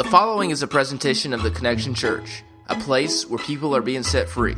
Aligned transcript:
The 0.00 0.08
following 0.08 0.48
is 0.48 0.62
a 0.62 0.66
presentation 0.66 1.34
of 1.34 1.42
the 1.42 1.50
Connection 1.50 1.92
Church, 1.92 2.42
a 2.68 2.74
place 2.74 3.28
where 3.28 3.38
people 3.38 3.76
are 3.76 3.82
being 3.82 4.02
set 4.02 4.30
free. 4.30 4.56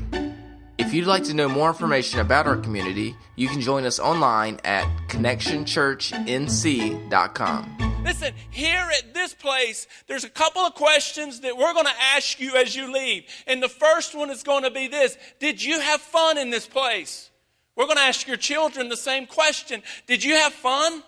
If 0.78 0.94
you'd 0.94 1.08
like 1.08 1.24
to 1.24 1.34
know 1.34 1.48
more 1.48 1.66
information 1.66 2.20
about 2.20 2.46
our 2.46 2.56
community, 2.56 3.16
you 3.34 3.48
can 3.48 3.60
join 3.60 3.84
us 3.84 3.98
online 3.98 4.60
at 4.62 4.86
connectionchurchnc.com. 5.08 8.02
Listen, 8.04 8.32
here 8.50 8.88
at 8.96 9.14
this 9.14 9.34
place, 9.34 9.88
there's 10.06 10.22
a 10.22 10.30
couple 10.30 10.62
of 10.62 10.76
questions 10.76 11.40
that 11.40 11.56
we're 11.56 11.74
going 11.74 11.86
to 11.86 12.00
ask 12.14 12.38
you 12.38 12.54
as 12.54 12.76
you 12.76 12.92
leave. 12.92 13.24
And 13.48 13.60
the 13.60 13.68
first 13.68 14.14
one 14.14 14.30
is 14.30 14.44
going 14.44 14.62
to 14.62 14.70
be 14.70 14.86
this 14.86 15.18
Did 15.40 15.60
you 15.60 15.80
have 15.80 16.00
fun 16.00 16.38
in 16.38 16.50
this 16.50 16.68
place? 16.68 17.30
We're 17.74 17.86
going 17.86 17.96
to 17.96 18.04
ask 18.04 18.28
your 18.28 18.36
children 18.36 18.90
the 18.90 18.96
same 18.96 19.26
question 19.26 19.82
Did 20.06 20.22
you 20.22 20.36
have 20.36 20.52
fun? 20.52 21.02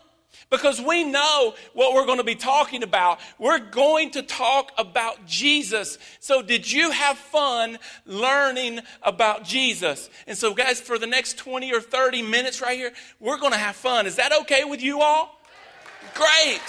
Because 0.50 0.80
we 0.80 1.04
know 1.04 1.54
what 1.72 1.94
we're 1.94 2.06
going 2.06 2.18
to 2.18 2.24
be 2.24 2.34
talking 2.34 2.82
about. 2.82 3.20
We're 3.38 3.58
going 3.58 4.10
to 4.12 4.22
talk 4.22 4.72
about 4.78 5.26
Jesus. 5.26 5.98
So, 6.20 6.42
did 6.42 6.70
you 6.70 6.90
have 6.90 7.18
fun 7.18 7.78
learning 8.06 8.80
about 9.02 9.44
Jesus? 9.44 10.10
And 10.26 10.36
so, 10.36 10.54
guys, 10.54 10.80
for 10.80 10.98
the 10.98 11.06
next 11.06 11.38
20 11.38 11.72
or 11.72 11.80
30 11.80 12.22
minutes 12.22 12.60
right 12.60 12.76
here, 12.76 12.92
we're 13.20 13.38
going 13.38 13.52
to 13.52 13.58
have 13.58 13.76
fun. 13.76 14.06
Is 14.06 14.16
that 14.16 14.32
okay 14.42 14.64
with 14.64 14.82
you 14.82 15.00
all? 15.00 15.40
Great. 16.14 16.60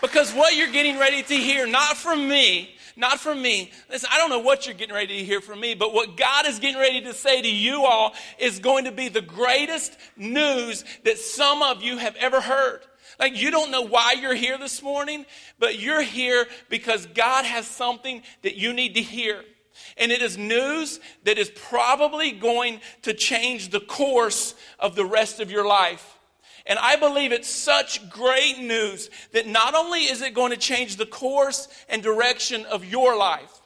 Because 0.00 0.32
what 0.32 0.54
you're 0.54 0.70
getting 0.70 0.98
ready 0.98 1.22
to 1.22 1.34
hear, 1.34 1.66
not 1.66 1.96
from 1.96 2.28
me, 2.28 2.76
not 2.98 3.20
from 3.20 3.40
me. 3.40 3.70
Listen, 3.88 4.10
I 4.12 4.18
don't 4.18 4.28
know 4.28 4.40
what 4.40 4.66
you're 4.66 4.74
getting 4.74 4.94
ready 4.94 5.18
to 5.18 5.24
hear 5.24 5.40
from 5.40 5.60
me, 5.60 5.74
but 5.74 5.94
what 5.94 6.16
God 6.16 6.46
is 6.46 6.58
getting 6.58 6.80
ready 6.80 7.00
to 7.02 7.14
say 7.14 7.40
to 7.40 7.48
you 7.48 7.84
all 7.84 8.12
is 8.38 8.58
going 8.58 8.84
to 8.84 8.92
be 8.92 9.08
the 9.08 9.20
greatest 9.20 9.96
news 10.16 10.84
that 11.04 11.18
some 11.18 11.62
of 11.62 11.82
you 11.82 11.98
have 11.98 12.16
ever 12.16 12.40
heard. 12.40 12.80
Like, 13.18 13.40
you 13.40 13.50
don't 13.50 13.70
know 13.70 13.82
why 13.82 14.12
you're 14.12 14.34
here 14.34 14.58
this 14.58 14.82
morning, 14.82 15.26
but 15.58 15.78
you're 15.78 16.02
here 16.02 16.46
because 16.68 17.06
God 17.06 17.44
has 17.44 17.66
something 17.66 18.22
that 18.42 18.56
you 18.56 18.72
need 18.72 18.94
to 18.94 19.02
hear. 19.02 19.42
And 19.96 20.12
it 20.12 20.22
is 20.22 20.38
news 20.38 21.00
that 21.24 21.38
is 21.38 21.50
probably 21.50 22.32
going 22.32 22.80
to 23.02 23.14
change 23.14 23.70
the 23.70 23.80
course 23.80 24.54
of 24.78 24.94
the 24.94 25.04
rest 25.04 25.40
of 25.40 25.50
your 25.50 25.66
life. 25.66 26.18
And 26.66 26.78
I 26.78 26.96
believe 26.96 27.32
it's 27.32 27.48
such 27.48 28.08
great 28.10 28.58
news 28.58 29.08
that 29.32 29.46
not 29.46 29.74
only 29.74 30.00
is 30.00 30.20
it 30.20 30.34
going 30.34 30.52
to 30.52 30.58
change 30.58 30.96
the 30.96 31.06
course 31.06 31.66
and 31.88 32.02
direction 32.02 32.66
of 32.66 32.84
your 32.84 33.16
life, 33.16 33.60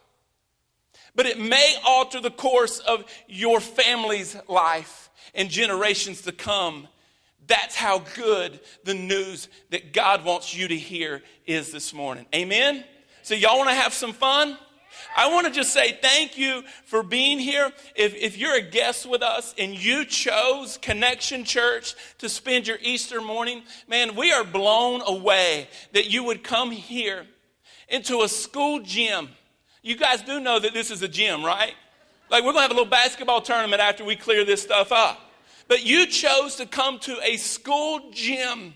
but 1.15 1.27
it 1.27 1.39
may 1.39 1.75
alter 1.85 2.21
the 2.21 2.31
course 2.31 2.79
of 2.79 3.05
your 3.29 3.61
family's 3.61 4.37
life 4.49 5.11
and 5.35 5.51
generations 5.51 6.23
to 6.23 6.33
come. 6.33 6.89
That's 7.47 7.75
how 7.75 8.01
good 8.15 8.61
the 8.85 8.95
news 8.95 9.49
that 9.71 9.93
God 9.93 10.25
wants 10.25 10.55
you 10.57 10.69
to 10.69 10.77
hear 10.77 11.23
is 11.47 11.73
this 11.73 11.93
morning. 11.93 12.27
Amen? 12.35 12.85
So, 13.23 13.35
y'all 13.35 13.59
want 13.59 13.71
to 13.71 13.75
have 13.75 13.93
some 13.93 14.13
fun? 14.13 14.57
I 15.17 15.31
want 15.31 15.47
to 15.47 15.53
just 15.53 15.73
say 15.73 15.99
thank 16.01 16.39
you 16.39 16.63
for 16.85 17.03
being 17.03 17.39
here. 17.39 17.71
If, 17.95 18.15
if 18.15 18.39
you're 18.39 18.57
a 18.57 18.63
guest 18.63 19.07
with 19.07 19.23
us 19.23 19.55
and 19.59 19.75
you 19.75 20.05
chose 20.05 20.79
Connection 20.79 21.45
Church 21.45 21.95
to 22.19 22.29
spend 22.29 22.67
your 22.67 22.79
Easter 22.81 23.21
morning, 23.21 23.63
man, 23.89 24.15
we 24.15 24.33
are 24.33 24.45
blown 24.45 25.03
away 25.03 25.69
that 25.93 26.11
you 26.11 26.25
would 26.25 26.45
come 26.45 26.71
here 26.71 27.27
into 27.89 28.23
a 28.23 28.29
school 28.29 28.81
gym. 28.81 29.29
You 29.83 29.97
guys 29.97 30.23
do 30.23 30.41
know 30.41 30.59
that 30.59 30.73
this 30.75 30.91
is 30.91 31.03
a 31.03 31.09
gym, 31.09 31.45
right? 31.45 31.75
Like, 32.31 32.45
we're 32.45 32.53
going 32.53 32.57
to 32.57 32.63
have 32.63 32.71
a 32.71 32.75
little 32.75 32.91
basketball 32.91 33.43
tournament 33.43 33.83
after 33.83 34.05
we 34.05 34.17
clear 34.17 34.45
this 34.45 34.63
stuff 34.63 34.93
up. 34.93 35.32
But 35.73 35.87
you 35.87 36.05
chose 36.07 36.57
to 36.57 36.67
come 36.67 36.99
to 36.99 37.19
a 37.23 37.39
school 37.39 38.11
gym 38.13 38.75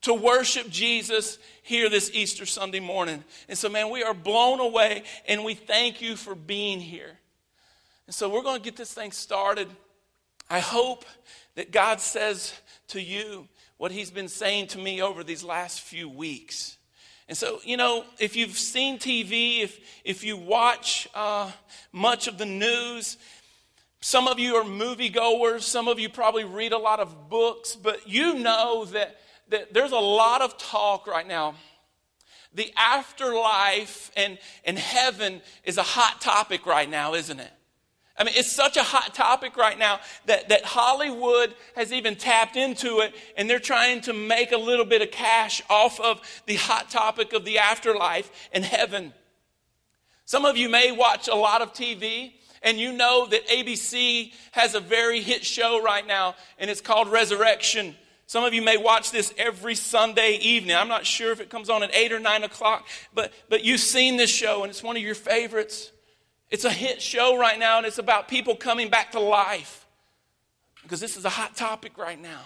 to 0.00 0.14
worship 0.14 0.70
Jesus 0.70 1.38
here 1.62 1.90
this 1.90 2.10
Easter 2.14 2.46
Sunday 2.46 2.80
morning. 2.80 3.22
And 3.50 3.58
so, 3.58 3.68
man, 3.68 3.90
we 3.90 4.02
are 4.02 4.14
blown 4.14 4.58
away 4.58 5.02
and 5.26 5.44
we 5.44 5.52
thank 5.52 6.00
you 6.00 6.16
for 6.16 6.34
being 6.34 6.80
here. 6.80 7.18
And 8.06 8.14
so, 8.14 8.30
we're 8.30 8.40
going 8.40 8.62
to 8.62 8.64
get 8.64 8.76
this 8.76 8.94
thing 8.94 9.12
started. 9.12 9.68
I 10.48 10.60
hope 10.60 11.04
that 11.54 11.70
God 11.70 12.00
says 12.00 12.54
to 12.86 13.02
you 13.02 13.46
what 13.76 13.92
He's 13.92 14.10
been 14.10 14.28
saying 14.28 14.68
to 14.68 14.78
me 14.78 15.02
over 15.02 15.22
these 15.22 15.44
last 15.44 15.82
few 15.82 16.08
weeks. 16.08 16.78
And 17.28 17.36
so, 17.36 17.60
you 17.62 17.76
know, 17.76 18.04
if 18.18 18.36
you've 18.36 18.56
seen 18.56 18.98
TV, 18.98 19.60
if, 19.60 19.78
if 20.02 20.24
you 20.24 20.38
watch 20.38 21.08
uh, 21.14 21.50
much 21.92 22.26
of 22.26 22.38
the 22.38 22.46
news, 22.46 23.18
some 24.00 24.28
of 24.28 24.38
you 24.38 24.56
are 24.56 24.64
moviegoers, 24.64 25.62
some 25.62 25.88
of 25.88 25.98
you 25.98 26.08
probably 26.08 26.44
read 26.44 26.72
a 26.72 26.78
lot 26.78 27.00
of 27.00 27.28
books, 27.28 27.74
but 27.74 28.08
you 28.08 28.34
know 28.34 28.84
that 28.86 29.18
that 29.50 29.72
there's 29.72 29.92
a 29.92 29.98
lot 29.98 30.42
of 30.42 30.58
talk 30.58 31.06
right 31.06 31.26
now. 31.26 31.54
The 32.54 32.72
afterlife 32.76 34.10
and, 34.16 34.38
and 34.64 34.78
heaven 34.78 35.42
is 35.64 35.78
a 35.78 35.82
hot 35.82 36.20
topic 36.20 36.66
right 36.66 36.88
now, 36.88 37.14
isn't 37.14 37.38
it? 37.38 37.50
I 38.16 38.24
mean, 38.24 38.34
it's 38.36 38.50
such 38.50 38.76
a 38.76 38.82
hot 38.82 39.14
topic 39.14 39.56
right 39.56 39.78
now 39.78 40.00
that, 40.26 40.48
that 40.48 40.64
Hollywood 40.64 41.54
has 41.76 41.92
even 41.92 42.16
tapped 42.16 42.56
into 42.56 42.98
it 42.98 43.14
and 43.36 43.48
they're 43.48 43.60
trying 43.60 44.00
to 44.02 44.12
make 44.12 44.50
a 44.50 44.56
little 44.56 44.84
bit 44.84 45.02
of 45.02 45.12
cash 45.12 45.62
off 45.70 46.00
of 46.00 46.20
the 46.46 46.56
hot 46.56 46.90
topic 46.90 47.32
of 47.32 47.44
the 47.44 47.58
afterlife 47.58 48.48
and 48.52 48.64
heaven. 48.64 49.12
Some 50.24 50.44
of 50.44 50.56
you 50.56 50.68
may 50.68 50.90
watch 50.90 51.28
a 51.28 51.34
lot 51.34 51.62
of 51.62 51.72
TV 51.72 52.32
and 52.62 52.78
you 52.78 52.92
know 52.92 53.26
that 53.26 53.46
ABC 53.48 54.32
has 54.52 54.74
a 54.74 54.80
very 54.80 55.20
hit 55.20 55.44
show 55.44 55.82
right 55.82 56.06
now 56.06 56.34
and 56.58 56.70
it's 56.70 56.80
called 56.80 57.08
Resurrection. 57.08 57.94
Some 58.26 58.44
of 58.44 58.52
you 58.52 58.62
may 58.62 58.76
watch 58.76 59.10
this 59.10 59.32
every 59.38 59.74
Sunday 59.74 60.36
evening. 60.36 60.76
I'm 60.76 60.88
not 60.88 61.06
sure 61.06 61.32
if 61.32 61.40
it 61.40 61.48
comes 61.48 61.70
on 61.70 61.82
at 61.82 61.94
8 61.94 62.12
or 62.12 62.18
9 62.18 62.44
o'clock, 62.44 62.86
but, 63.14 63.32
but 63.48 63.64
you've 63.64 63.80
seen 63.80 64.16
this 64.16 64.30
show 64.30 64.62
and 64.62 64.70
it's 64.70 64.82
one 64.82 64.96
of 64.96 65.02
your 65.02 65.14
favorites. 65.14 65.92
It's 66.50 66.64
a 66.64 66.70
hit 66.70 67.00
show 67.00 67.38
right 67.38 67.58
now 67.58 67.78
and 67.78 67.86
it's 67.86 67.98
about 67.98 68.28
people 68.28 68.54
coming 68.54 68.90
back 68.90 69.12
to 69.12 69.20
life 69.20 69.86
because 70.82 71.00
this 71.00 71.16
is 71.16 71.24
a 71.24 71.30
hot 71.30 71.56
topic 71.56 71.96
right 71.98 72.20
now. 72.20 72.40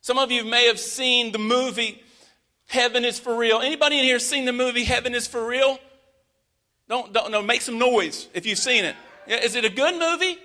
Some 0.00 0.18
of 0.18 0.30
you 0.30 0.44
may 0.44 0.66
have 0.66 0.78
seen 0.78 1.32
the 1.32 1.38
movie 1.38 2.02
Heaven 2.68 3.04
is 3.04 3.18
for 3.18 3.36
Real. 3.36 3.60
Anybody 3.60 3.98
in 3.98 4.04
here 4.04 4.18
seen 4.18 4.44
the 4.44 4.52
movie 4.52 4.84
Heaven 4.84 5.14
is 5.14 5.26
for 5.26 5.46
Real? 5.46 5.78
Don't, 6.88 7.12
don't 7.12 7.30
no, 7.30 7.42
make 7.42 7.62
some 7.62 7.78
noise 7.78 8.28
if 8.34 8.46
you've 8.46 8.58
seen 8.58 8.84
it. 8.84 8.96
Is 9.26 9.56
it 9.56 9.64
a 9.64 9.70
good 9.70 9.98
movie? 9.98 10.38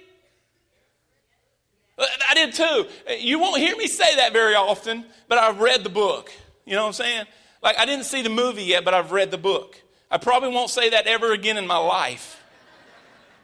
Uh, 1.97 2.05
I 2.29 2.33
did 2.33 2.53
too. 2.53 2.87
Uh, 3.09 3.13
you 3.19 3.39
won't 3.39 3.59
hear 3.59 3.75
me 3.77 3.87
say 3.87 4.15
that 4.15 4.33
very 4.33 4.55
often, 4.55 5.05
but 5.27 5.37
I've 5.37 5.59
read 5.59 5.83
the 5.83 5.89
book. 5.89 6.31
You 6.65 6.75
know 6.75 6.81
what 6.81 6.87
I'm 6.87 6.93
saying? 6.93 7.25
Like, 7.61 7.77
I 7.77 7.85
didn't 7.85 8.05
see 8.05 8.21
the 8.21 8.29
movie 8.29 8.63
yet, 8.63 8.83
but 8.83 8.93
I've 8.93 9.11
read 9.11 9.29
the 9.29 9.37
book. 9.37 9.79
I 10.09 10.17
probably 10.17 10.49
won't 10.49 10.69
say 10.69 10.89
that 10.89 11.07
ever 11.07 11.31
again 11.31 11.57
in 11.57 11.67
my 11.67 11.77
life, 11.77 12.43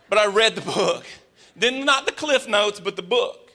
but 0.09 0.17
I 0.17 0.25
read 0.27 0.55
the 0.55 0.61
book. 0.61 1.05
Then, 1.55 1.85
not 1.85 2.05
the 2.05 2.11
cliff 2.11 2.47
notes, 2.47 2.79
but 2.79 2.95
the 2.95 3.03
book. 3.03 3.51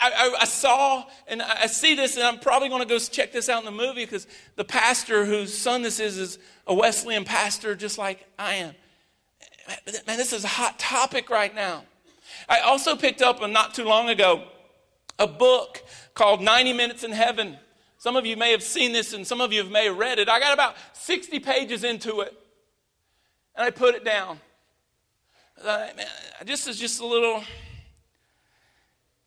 I, 0.00 0.12
I, 0.14 0.42
I, 0.42 0.44
saw 0.44 1.04
and 1.26 1.42
I 1.42 1.66
see 1.66 1.94
this, 1.94 2.16
and 2.16 2.24
I'm 2.24 2.38
probably 2.38 2.68
going 2.68 2.82
to 2.82 2.88
go 2.88 2.98
check 2.98 3.32
this 3.32 3.48
out 3.48 3.58
in 3.58 3.64
the 3.64 3.70
movie 3.70 4.04
because 4.04 4.26
the 4.54 4.64
pastor 4.64 5.24
whose 5.24 5.56
son 5.56 5.82
this 5.82 5.98
is 5.98 6.18
is 6.18 6.38
a 6.66 6.74
Wesleyan 6.74 7.24
pastor, 7.24 7.74
just 7.74 7.98
like 7.98 8.26
I 8.38 8.54
am. 8.54 8.74
Man, 9.68 10.16
this 10.16 10.32
is 10.32 10.44
a 10.44 10.48
hot 10.48 10.78
topic 10.78 11.30
right 11.30 11.54
now. 11.54 11.84
I 12.48 12.60
also 12.60 12.96
picked 12.96 13.22
up 13.22 13.40
uh, 13.40 13.46
not 13.46 13.74
too 13.74 13.84
long 13.84 14.08
ago 14.08 14.44
a 15.18 15.26
book 15.26 15.82
called 16.14 16.40
90 16.40 16.72
Minutes 16.72 17.04
in 17.04 17.10
Heaven. 17.10 17.56
Some 17.98 18.16
of 18.16 18.26
you 18.26 18.36
may 18.36 18.52
have 18.52 18.62
seen 18.62 18.92
this 18.92 19.12
and 19.12 19.26
some 19.26 19.40
of 19.40 19.52
you 19.52 19.64
may 19.64 19.86
have 19.86 19.98
read 19.98 20.18
it. 20.18 20.28
I 20.28 20.38
got 20.38 20.52
about 20.52 20.76
60 20.92 21.40
pages 21.40 21.84
into 21.84 22.20
it 22.20 22.34
and 23.54 23.64
I 23.64 23.70
put 23.70 23.94
it 23.94 24.04
down. 24.04 24.38
Uh, 25.64 25.68
I, 25.68 25.92
man, 25.96 26.06
just 26.44 26.68
is 26.68 26.78
just 26.78 27.00
a 27.00 27.06
little, 27.06 27.42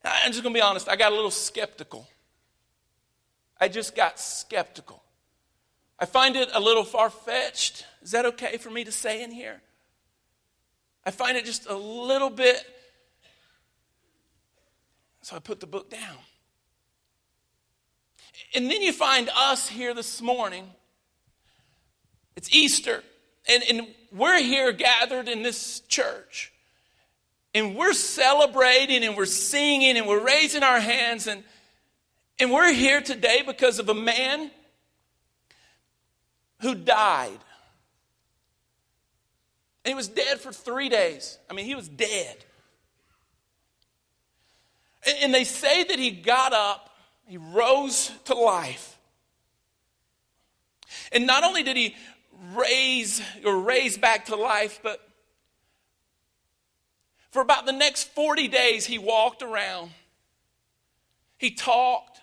I'm 0.03 0.31
just 0.31 0.43
going 0.43 0.53
to 0.53 0.57
be 0.57 0.61
honest, 0.61 0.87
I 0.87 0.95
got 0.95 1.11
a 1.11 1.15
little 1.15 1.31
skeptical. 1.31 2.07
I 3.59 3.67
just 3.67 3.95
got 3.95 4.19
skeptical. 4.19 5.03
I 5.97 6.05
find 6.05 6.35
it 6.37 6.49
a 6.53 6.59
little 6.59 6.85
far 6.85 7.09
fetched. 7.09 7.85
Is 8.01 8.11
that 8.11 8.25
okay 8.25 8.57
for 8.57 8.69
me 8.69 8.85
to 8.85 8.91
say 8.91 9.21
in 9.21 9.31
here? 9.31 9.61
I 11.09 11.11
find 11.11 11.35
it 11.35 11.43
just 11.43 11.67
a 11.67 11.75
little 11.75 12.29
bit 12.29 12.63
so 15.23 15.35
I 15.35 15.39
put 15.39 15.59
the 15.59 15.65
book 15.65 15.89
down. 15.89 16.17
And 18.53 18.69
then 18.69 18.83
you 18.83 18.93
find 18.93 19.27
us 19.35 19.67
here 19.67 19.95
this 19.95 20.21
morning. 20.21 20.69
It's 22.35 22.53
Easter, 22.53 23.03
and, 23.49 23.63
and 23.67 23.87
we're 24.11 24.39
here 24.39 24.71
gathered 24.71 25.27
in 25.27 25.41
this 25.41 25.79
church. 25.79 26.53
And 27.55 27.75
we're 27.75 27.93
celebrating 27.93 29.03
and 29.03 29.17
we're 29.17 29.25
singing 29.25 29.97
and 29.97 30.05
we're 30.05 30.23
raising 30.23 30.61
our 30.61 30.79
hands. 30.79 31.25
And, 31.25 31.43
and 32.37 32.51
we're 32.51 32.71
here 32.71 33.01
today 33.01 33.41
because 33.43 33.79
of 33.79 33.89
a 33.89 33.95
man 33.95 34.51
who 36.61 36.75
died. 36.75 37.39
And 39.89 39.95
he 39.95 39.97
was 39.97 40.07
dead 40.07 40.39
for 40.39 40.51
three 40.51 40.87
days. 40.87 41.39
I 41.49 41.53
mean, 41.55 41.65
he 41.65 41.73
was 41.73 41.87
dead. 41.89 42.45
And 45.23 45.33
they 45.33 45.43
say 45.43 45.83
that 45.83 45.97
he 45.97 46.11
got 46.11 46.53
up, 46.53 46.91
he 47.25 47.37
rose 47.37 48.11
to 48.25 48.35
life. 48.35 48.99
And 51.11 51.25
not 51.25 51.43
only 51.43 51.63
did 51.63 51.75
he 51.75 51.95
raise 52.53 53.19
or 53.43 53.61
raised 53.61 53.99
back 53.99 54.25
to 54.25 54.35
life, 54.35 54.79
but 54.83 54.99
for 57.31 57.41
about 57.41 57.65
the 57.65 57.73
next 57.73 58.13
40 58.13 58.47
days, 58.47 58.85
he 58.85 58.99
walked 58.99 59.41
around. 59.41 59.89
He 61.39 61.49
talked. 61.49 62.21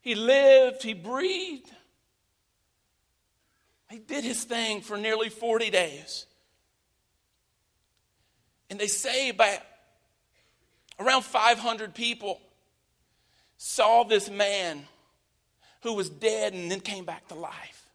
He 0.00 0.14
lived. 0.14 0.82
He 0.82 0.94
breathed. 0.94 1.70
He 3.90 3.98
did 3.98 4.24
his 4.24 4.44
thing 4.44 4.80
for 4.80 4.96
nearly 4.96 5.28
40 5.28 5.68
days. 5.68 6.24
And 8.70 8.78
they 8.78 8.86
say 8.86 9.28
about 9.28 9.58
around 11.00 11.22
500 11.22 11.92
people 11.94 12.40
saw 13.56 14.04
this 14.04 14.30
man 14.30 14.86
who 15.82 15.94
was 15.94 16.08
dead 16.08 16.54
and 16.54 16.70
then 16.70 16.80
came 16.80 17.04
back 17.04 17.26
to 17.28 17.34
life. 17.34 17.88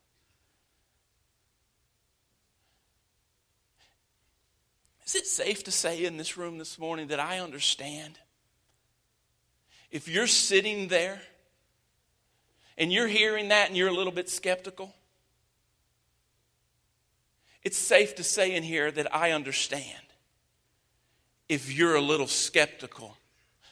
Is 5.05 5.15
it 5.15 5.27
safe 5.27 5.63
to 5.63 5.71
say 5.71 6.03
in 6.03 6.17
this 6.17 6.35
room 6.35 6.57
this 6.57 6.77
morning 6.77 7.07
that 7.07 7.19
I 7.19 7.39
understand? 7.39 8.19
If 9.91 10.07
you're 10.07 10.27
sitting 10.27 10.87
there 10.87 11.21
and 12.77 12.91
you're 12.91 13.07
hearing 13.07 13.49
that 13.49 13.69
and 13.69 13.77
you're 13.77 13.87
a 13.87 13.93
little 13.93 14.11
bit 14.11 14.29
skeptical, 14.29 14.93
it's 17.63 17.77
safe 17.77 18.15
to 18.15 18.23
say 18.23 18.55
in 18.55 18.63
here 18.63 18.91
that 18.91 19.15
I 19.15 19.31
understand 19.31 20.04
if 21.47 21.71
you're 21.71 21.95
a 21.95 22.01
little 22.01 22.27
skeptical 22.27 23.17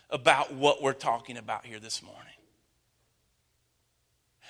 about 0.09 0.53
what 0.53 0.81
we're 0.81 0.93
talking 0.93 1.37
about 1.37 1.65
here 1.65 1.79
this 1.79 2.03
morning. 2.03 2.19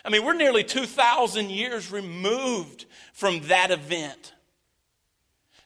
I 0.06 0.10
mean, 0.10 0.26
we're 0.26 0.34
nearly 0.34 0.64
2,000 0.64 1.50
years 1.50 1.92
removed 1.92 2.86
from 3.14 3.40
that 3.48 3.72
event. 3.72 4.34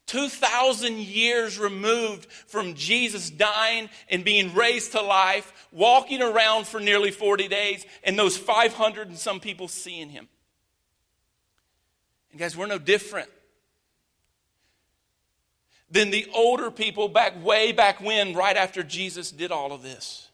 2,000 0.05 0.99
years 0.99 1.57
removed 1.57 2.31
from 2.31 2.75
Jesus 2.75 3.29
dying 3.29 3.89
and 4.09 4.23
being 4.23 4.53
raised 4.53 4.93
to 4.93 5.01
life, 5.01 5.67
walking 5.71 6.21
around 6.21 6.67
for 6.67 6.79
nearly 6.79 7.11
40 7.11 7.47
days, 7.47 7.85
and 8.03 8.17
those 8.17 8.37
500 8.37 9.09
and 9.09 9.17
some 9.17 9.39
people 9.39 9.67
seeing 9.67 10.09
him. 10.09 10.29
And 12.31 12.39
guys, 12.39 12.55
we're 12.55 12.67
no 12.67 12.77
different 12.77 13.29
than 15.89 16.11
the 16.11 16.27
older 16.33 16.69
people 16.71 17.07
back 17.07 17.43
way 17.43 17.71
back 17.71 18.01
when, 18.01 18.33
right 18.33 18.57
after 18.57 18.83
Jesus 18.83 19.31
did 19.31 19.51
all 19.51 19.71
of 19.71 19.83
this. 19.83 20.29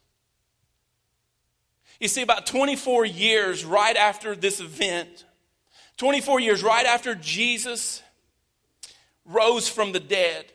You 2.00 2.08
see, 2.08 2.22
about 2.22 2.46
24 2.46 3.06
years 3.06 3.64
right 3.64 3.96
after 3.96 4.36
this 4.36 4.60
event, 4.60 5.26
24 5.98 6.40
years 6.40 6.64
right 6.64 6.86
after 6.86 7.16
Jesus 7.16 8.02
rose 9.26 9.70
from 9.70 9.92
the 9.92 10.00
dead. 10.00 10.46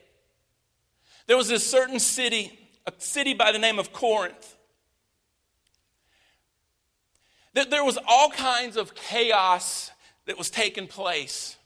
There 1.26 1.36
was 1.36 1.50
a 1.50 1.58
certain 1.58 2.00
city, 2.00 2.58
a 2.86 2.92
city 2.98 3.34
by 3.34 3.52
the 3.52 3.58
name 3.58 3.78
of 3.78 3.92
Corinth. 3.92 4.56
That 7.54 7.70
there 7.70 7.84
was 7.84 7.98
all 8.06 8.30
kinds 8.30 8.76
of 8.76 8.94
chaos 8.94 9.90
that 10.26 10.38
was 10.38 10.50
taking 10.50 10.86
place. 10.86 11.57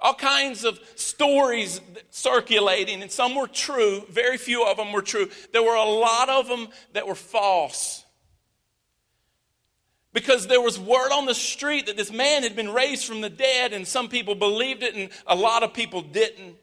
All 0.00 0.14
kinds 0.14 0.64
of 0.64 0.80
stories 0.94 1.80
circulating, 2.10 3.02
and 3.02 3.10
some 3.10 3.34
were 3.34 3.46
true, 3.46 4.04
very 4.08 4.38
few 4.38 4.64
of 4.64 4.76
them 4.78 4.92
were 4.92 5.02
true. 5.02 5.28
There 5.52 5.62
were 5.62 5.74
a 5.74 5.84
lot 5.84 6.28
of 6.28 6.48
them 6.48 6.68
that 6.94 7.06
were 7.06 7.14
false 7.14 8.04
because 10.12 10.46
there 10.46 10.60
was 10.60 10.78
word 10.78 11.12
on 11.12 11.26
the 11.26 11.34
street 11.34 11.86
that 11.86 11.96
this 11.96 12.10
man 12.10 12.42
had 12.42 12.56
been 12.56 12.70
raised 12.70 13.04
from 13.04 13.20
the 13.20 13.30
dead, 13.30 13.72
and 13.72 13.86
some 13.86 14.08
people 14.08 14.34
believed 14.34 14.82
it, 14.82 14.94
and 14.94 15.10
a 15.26 15.36
lot 15.36 15.62
of 15.62 15.72
people 15.72 16.02
didn't. 16.02 16.56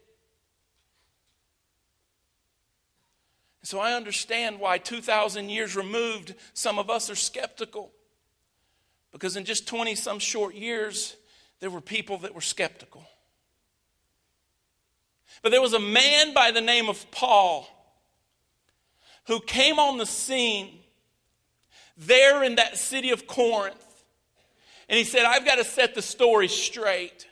So 3.62 3.78
I 3.78 3.92
understand 3.92 4.60
why 4.60 4.78
2,000 4.78 5.50
years 5.50 5.76
removed, 5.76 6.34
some 6.54 6.78
of 6.78 6.90
us 6.90 7.10
are 7.10 7.14
skeptical. 7.14 7.92
Because 9.12 9.36
in 9.36 9.44
just 9.44 9.66
20 9.66 9.94
some 9.94 10.18
short 10.18 10.54
years, 10.54 11.16
there 11.60 11.70
were 11.70 11.80
people 11.80 12.18
that 12.18 12.34
were 12.34 12.40
skeptical. 12.40 13.06
But 15.42 15.50
there 15.50 15.60
was 15.60 15.72
a 15.72 15.80
man 15.80 16.34
by 16.34 16.50
the 16.50 16.60
name 16.60 16.88
of 16.88 17.10
Paul 17.10 17.68
who 19.26 19.40
came 19.40 19.78
on 19.78 19.98
the 19.98 20.06
scene 20.06 20.80
there 21.96 22.42
in 22.42 22.56
that 22.56 22.78
city 22.78 23.10
of 23.10 23.26
Corinth. 23.26 23.84
And 24.88 24.96
he 24.96 25.04
said, 25.04 25.24
I've 25.24 25.44
got 25.44 25.56
to 25.56 25.64
set 25.64 25.94
the 25.94 26.02
story 26.02 26.48
straight. 26.48 27.26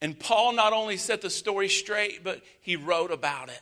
And 0.00 0.18
Paul 0.18 0.52
not 0.52 0.72
only 0.72 0.96
set 0.96 1.20
the 1.20 1.30
story 1.30 1.68
straight, 1.68 2.24
but 2.24 2.42
he 2.60 2.76
wrote 2.76 3.10
about 3.10 3.48
it. 3.48 3.60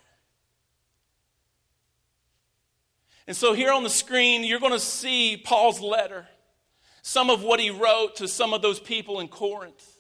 And 3.27 3.37
so 3.37 3.55
here 3.55 3.73
on 3.73 3.83
the 3.83 3.91
screen, 3.91 4.45
you're 4.45 4.61
going 4.61 4.73
to 4.73 4.79
see 4.79 5.37
Paul's 5.37 5.81
letter, 5.81 6.29
some 7.03 7.29
of 7.29 7.43
what 7.43 7.59
he 7.59 7.71
wrote 7.71 8.17
to 8.17 8.29
some 8.29 8.55
of 8.55 8.63
those 8.63 8.79
people 8.79 9.19
in 9.19 9.27
Corinth. 9.27 9.99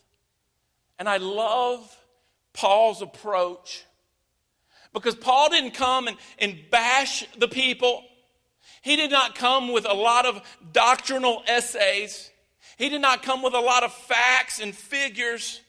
And 0.98 1.08
I 1.08 1.16
love 1.16 1.96
Paul's 2.56 3.02
approach 3.02 3.84
because 4.94 5.14
Paul 5.14 5.50
didn't 5.50 5.74
come 5.74 6.08
and, 6.08 6.16
and 6.38 6.58
bash 6.70 7.24
the 7.38 7.48
people. 7.48 8.02
He 8.80 8.96
did 8.96 9.10
not 9.10 9.34
come 9.34 9.72
with 9.72 9.86
a 9.86 9.92
lot 9.92 10.24
of 10.24 10.40
doctrinal 10.72 11.42
essays. 11.46 12.30
He 12.78 12.88
did 12.88 13.02
not 13.02 13.22
come 13.22 13.42
with 13.42 13.52
a 13.52 13.60
lot 13.60 13.82
of 13.82 13.92
facts 13.92 14.58
and 14.58 14.74
figures. 14.74 15.60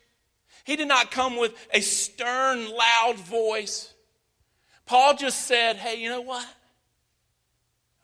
He 0.63 0.78
did 0.78 0.88
not 0.88 1.12
come 1.12 1.38
with 1.38 1.54
a 1.74 1.81
stern, 1.81 2.69
loud 2.69 3.18
voice. 3.18 3.94
Paul 4.86 5.16
just 5.16 5.45
said, 5.45 5.75
Hey, 5.75 6.01
you 6.01 6.10
know 6.10 6.22
what? 6.22 6.48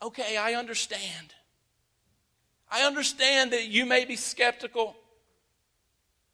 Okay, 0.02 0.36
I 0.36 0.56
understand. 0.56 1.34
I 2.70 2.82
understand 2.82 3.54
that 3.54 3.68
you 3.68 3.86
may 3.86 4.04
be 4.04 4.18
skeptical. 4.18 4.98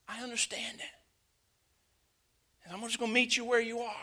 I 0.07 0.23
understand 0.23 0.79
it. 0.79 0.98
And 2.69 2.77
I'm 2.77 2.83
just 2.83 2.99
going 2.99 3.09
to 3.09 3.15
meet 3.15 3.35
you 3.35 3.45
where 3.45 3.59
you 3.59 3.79
are. 3.79 3.95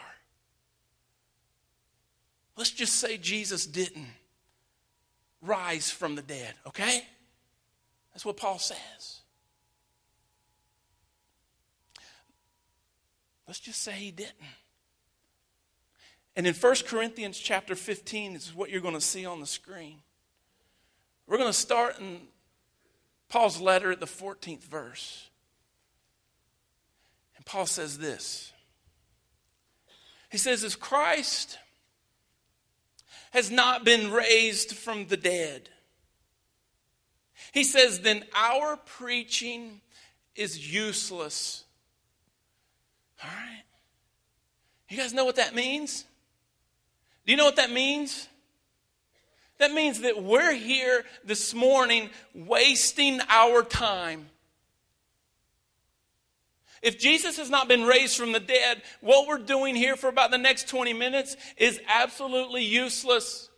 Let's 2.56 2.72
just 2.72 2.94
say 2.94 3.16
Jesus 3.16 3.64
didn't 3.64 4.08
rise 5.40 5.88
from 5.88 6.16
the 6.16 6.22
dead, 6.22 6.52
okay? 6.66 7.04
That's 8.12 8.24
what 8.24 8.36
Paul 8.36 8.58
says. 8.58 9.20
Let's 13.46 13.60
just 13.60 13.82
say 13.82 13.92
he 13.92 14.10
didn't. 14.10 14.34
And 16.34 16.44
in 16.44 16.52
1 16.52 16.74
Corinthians 16.88 17.38
chapter 17.38 17.76
15, 17.76 18.34
is 18.34 18.52
what 18.52 18.70
you're 18.70 18.80
going 18.80 18.94
to 18.94 19.00
see 19.00 19.24
on 19.24 19.40
the 19.40 19.46
screen. 19.46 19.98
We're 21.28 21.38
going 21.38 21.50
to 21.50 21.58
start 21.58 22.00
in 22.00 22.18
Paul's 23.28 23.60
letter 23.60 23.92
at 23.92 24.00
the 24.00 24.06
14th 24.06 24.64
verse. 24.64 25.30
And 27.36 27.46
Paul 27.46 27.66
says 27.66 27.98
this 27.98 28.52
He 30.36 30.38
says, 30.38 30.64
As 30.64 30.76
Christ 30.76 31.56
has 33.30 33.50
not 33.50 33.86
been 33.86 34.12
raised 34.12 34.76
from 34.76 35.06
the 35.06 35.16
dead. 35.16 35.70
He 37.52 37.64
says, 37.64 38.00
then 38.00 38.22
our 38.34 38.76
preaching 38.76 39.80
is 40.34 40.70
useless. 40.70 41.64
All 43.24 43.30
right? 43.30 43.62
You 44.90 44.98
guys 44.98 45.14
know 45.14 45.24
what 45.24 45.36
that 45.36 45.54
means? 45.54 46.04
Do 47.24 47.32
you 47.32 47.38
know 47.38 47.46
what 47.46 47.56
that 47.56 47.70
means? 47.70 48.28
That 49.56 49.72
means 49.72 50.02
that 50.02 50.22
we're 50.22 50.52
here 50.52 51.06
this 51.24 51.54
morning 51.54 52.10
wasting 52.34 53.20
our 53.30 53.62
time 53.62 54.26
if 56.82 56.98
Jesus 56.98 57.36
has 57.38 57.50
not 57.50 57.68
been 57.68 57.84
raised 57.84 58.16
from 58.16 58.32
the 58.32 58.40
dead, 58.40 58.82
what 59.00 59.26
we're 59.26 59.38
doing 59.38 59.74
here 59.74 59.96
for 59.96 60.08
about 60.08 60.30
the 60.30 60.38
next 60.38 60.68
20 60.68 60.92
minutes 60.92 61.36
is 61.56 61.80
absolutely 61.88 62.64
useless. 62.64 63.48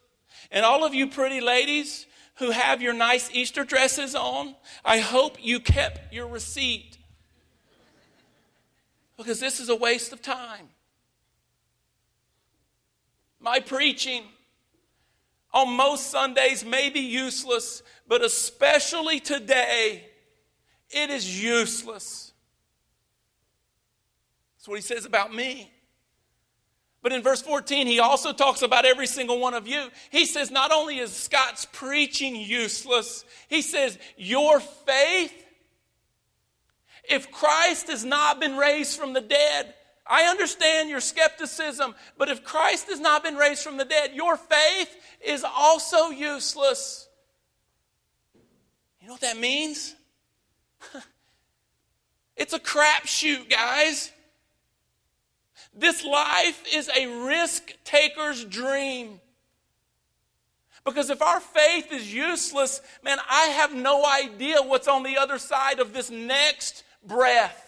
And 0.51 0.65
all 0.65 0.85
of 0.85 0.95
you 0.95 1.09
pretty 1.09 1.41
ladies 1.41 2.07
who 2.37 2.51
have 2.51 2.81
your 2.81 2.93
nice 2.93 3.31
Easter 3.33 3.65
dresses 3.65 4.15
on, 4.15 4.55
I 4.85 4.99
hope 4.99 5.37
you 5.45 5.61
kept 5.61 6.13
your 6.13 6.29
receipt. 6.29 6.97
Because 9.17 9.41
this 9.41 9.59
is 9.59 9.69
a 9.69 9.77
waste 9.77 10.13
of 10.13 10.23
time. 10.23 10.69
My 13.41 13.59
preaching 13.59 14.23
on 15.53 15.73
most 15.77 16.11
Sundays 16.11 16.65
may 16.65 16.91
be 16.91 17.01
useless, 17.01 17.83
but 18.07 18.23
especially 18.23 19.19
today, 19.19 20.05
it 20.91 21.11
is 21.11 21.43
useless 21.43 22.28
what 24.69 24.77
he 24.77 24.83
says 24.83 25.05
about 25.05 25.35
me. 25.35 25.71
But 27.03 27.13
in 27.13 27.23
verse 27.23 27.41
14, 27.43 27.87
he 27.87 28.01
also 28.01 28.33
talks 28.33 28.63
about 28.63 28.85
every 28.85 29.07
single 29.07 29.39
one 29.39 29.55
of 29.55 29.69
you. 29.69 29.89
He 30.11 30.27
says, 30.27 30.51
not 30.51 30.73
only 30.73 30.99
is 30.99 31.13
Scott's 31.13 31.67
preaching 31.73 32.37
useless, 32.37 33.25
he 33.49 33.63
says, 33.63 33.99
your 34.17 34.61
faith 34.61 35.33
If 37.09 37.31
Christ 37.31 37.89
has 37.89 38.05
not 38.05 38.41
been 38.41 38.57
raised 38.57 38.99
from 38.99 39.15
the 39.15 39.21
dead, 39.21 39.75
I 40.07 40.25
understand 40.25 40.91
your 40.91 41.01
skepticism, 41.01 41.95
but 42.17 42.29
if 42.29 42.43
Christ 42.45 42.89
has 42.89 43.01
not 43.01 43.23
been 43.23 43.37
raised 43.37 43.63
from 43.63 43.77
the 43.77 43.85
dead, 43.85 44.13
your 44.15 44.37
faith 44.37 44.95
is 45.25 45.45
also 45.45 46.11
useless. 46.11 47.09
You 49.01 49.09
know 49.09 49.15
what 49.15 49.21
that 49.23 49.39
means? 49.39 49.95
it's 52.37 52.53
a 52.53 52.59
crapshoot, 52.59 53.49
guys. 53.49 54.13
This 55.75 56.05
life 56.05 56.63
is 56.73 56.91
a 56.97 57.07
risk 57.27 57.73
taker's 57.85 58.45
dream. 58.45 59.21
Because 60.85 61.11
if 61.11 61.21
our 61.21 61.41
faith 61.41 61.93
is 61.93 62.13
useless, 62.13 62.81
man, 63.03 63.19
I 63.29 63.47
have 63.47 63.75
no 63.75 64.05
idea 64.05 64.63
what's 64.63 64.89
on 64.89 65.03
the 65.03 65.19
other 65.19 65.39
side 65.39 65.81
of 65.81 65.93
this 65.93 66.11
next 66.11 66.83
breath. 67.07 67.65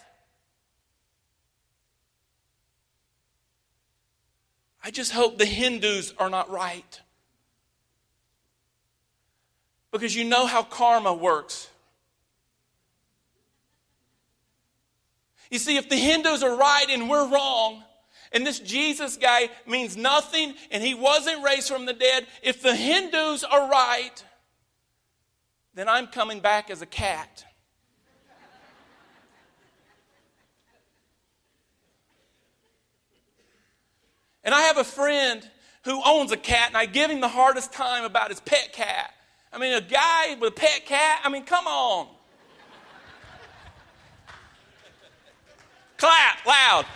I 4.83 4.91
just 4.91 5.13
hope 5.13 5.39
the 5.39 5.45
Hindus 5.45 6.15
are 6.19 6.31
not 6.31 6.51
right. 6.51 7.01
Because 9.93 10.17
you 10.17 10.25
know 10.25 10.47
how 10.47 10.63
karma 10.63 11.13
works. 11.13 11.69
You 15.51 15.59
see, 15.59 15.77
if 15.77 15.89
the 15.89 15.97
Hindus 15.97 16.43
are 16.43 16.57
right 16.57 16.87
and 16.89 17.11
we're 17.11 17.29
wrong, 17.29 17.83
and 18.33 18.47
this 18.47 18.61
Jesus 18.61 19.17
guy 19.17 19.51
means 19.67 19.97
nothing 19.97 20.55
and 20.71 20.83
he 20.83 20.95
wasn't 20.95 21.45
raised 21.45 21.69
from 21.69 21.87
the 21.87 21.93
dead, 21.93 22.27
if 22.43 22.63
the 22.63 22.75
Hindus 22.75 23.45
are 23.45 23.69
right, 23.69 24.25
then 25.75 25.89
I'm 25.89 26.07
coming 26.07 26.41
back 26.41 26.71
as 26.71 26.83
a 26.83 26.87
cat. 26.87 27.45
and 34.45 34.55
I 34.55 34.63
have 34.63 34.79
a 34.79 34.85
friend 34.85 35.49
who 35.85 36.01
owns 36.05 36.31
a 36.31 36.37
cat, 36.37 36.69
and 36.69 36.77
I 36.77 36.87
give 36.87 37.11
him 37.11 37.21
the 37.21 37.29
hardest 37.29 37.73
time 37.73 38.05
about 38.05 38.29
his 38.29 38.41
pet 38.41 38.73
cat. 38.73 39.13
I 39.53 39.59
mean, 39.59 39.73
a 39.73 39.81
guy 39.81 40.37
with 40.39 40.53
a 40.53 40.55
pet 40.55 40.85
cat, 40.85 41.21
I 41.25 41.31
mean, 41.31 41.45
come 41.45 41.67
on. 41.67 42.07
Clap 45.97 46.47
loud. 46.47 46.87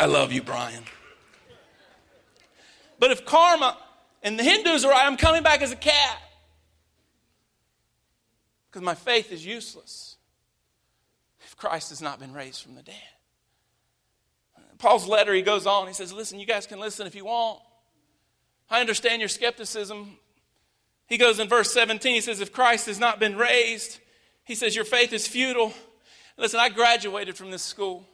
I 0.00 0.06
love 0.06 0.32
you, 0.32 0.42
Brian. 0.42 0.82
But 2.98 3.10
if 3.10 3.26
karma 3.26 3.76
and 4.22 4.38
the 4.38 4.42
Hindus 4.42 4.82
are 4.86 4.90
right, 4.90 5.06
I'm 5.06 5.18
coming 5.18 5.42
back 5.42 5.60
as 5.60 5.72
a 5.72 5.76
cat. 5.76 6.18
Because 8.70 8.82
my 8.82 8.94
faith 8.94 9.30
is 9.30 9.44
useless 9.44 10.16
if 11.44 11.54
Christ 11.54 11.90
has 11.90 12.00
not 12.00 12.18
been 12.18 12.32
raised 12.32 12.62
from 12.62 12.76
the 12.76 12.82
dead. 12.82 12.94
Paul's 14.78 15.06
letter, 15.06 15.34
he 15.34 15.42
goes 15.42 15.66
on. 15.66 15.86
He 15.86 15.92
says, 15.92 16.14
Listen, 16.14 16.40
you 16.40 16.46
guys 16.46 16.66
can 16.66 16.80
listen 16.80 17.06
if 17.06 17.14
you 17.14 17.26
want. 17.26 17.60
I 18.70 18.80
understand 18.80 19.20
your 19.20 19.28
skepticism. 19.28 20.16
He 21.08 21.18
goes 21.18 21.38
in 21.38 21.48
verse 21.48 21.70
17, 21.72 22.14
he 22.14 22.20
says, 22.22 22.40
If 22.40 22.52
Christ 22.52 22.86
has 22.86 22.98
not 22.98 23.20
been 23.20 23.36
raised, 23.36 23.98
he 24.44 24.54
says, 24.54 24.74
Your 24.74 24.86
faith 24.86 25.12
is 25.12 25.28
futile. 25.28 25.74
Listen, 26.38 26.58
I 26.58 26.70
graduated 26.70 27.36
from 27.36 27.50
this 27.50 27.62
school. 27.62 28.06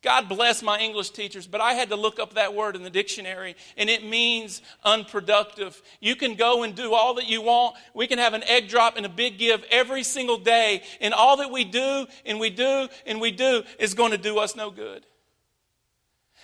God 0.00 0.28
bless 0.28 0.62
my 0.62 0.78
English 0.78 1.10
teachers, 1.10 1.48
but 1.48 1.60
I 1.60 1.74
had 1.74 1.88
to 1.88 1.96
look 1.96 2.20
up 2.20 2.34
that 2.34 2.54
word 2.54 2.76
in 2.76 2.84
the 2.84 2.90
dictionary, 2.90 3.56
and 3.76 3.90
it 3.90 4.04
means 4.04 4.62
unproductive. 4.84 5.82
You 6.00 6.14
can 6.14 6.36
go 6.36 6.62
and 6.62 6.74
do 6.74 6.94
all 6.94 7.14
that 7.14 7.28
you 7.28 7.42
want. 7.42 7.74
We 7.94 8.06
can 8.06 8.18
have 8.18 8.32
an 8.32 8.44
egg 8.44 8.68
drop 8.68 8.96
and 8.96 9.04
a 9.04 9.08
big 9.08 9.38
give 9.38 9.64
every 9.70 10.04
single 10.04 10.38
day, 10.38 10.82
and 11.00 11.12
all 11.12 11.38
that 11.38 11.50
we 11.50 11.64
do 11.64 12.06
and 12.24 12.38
we 12.38 12.50
do 12.50 12.88
and 13.06 13.20
we 13.20 13.32
do 13.32 13.64
is 13.80 13.94
going 13.94 14.12
to 14.12 14.18
do 14.18 14.38
us 14.38 14.54
no 14.54 14.70
good. 14.70 15.04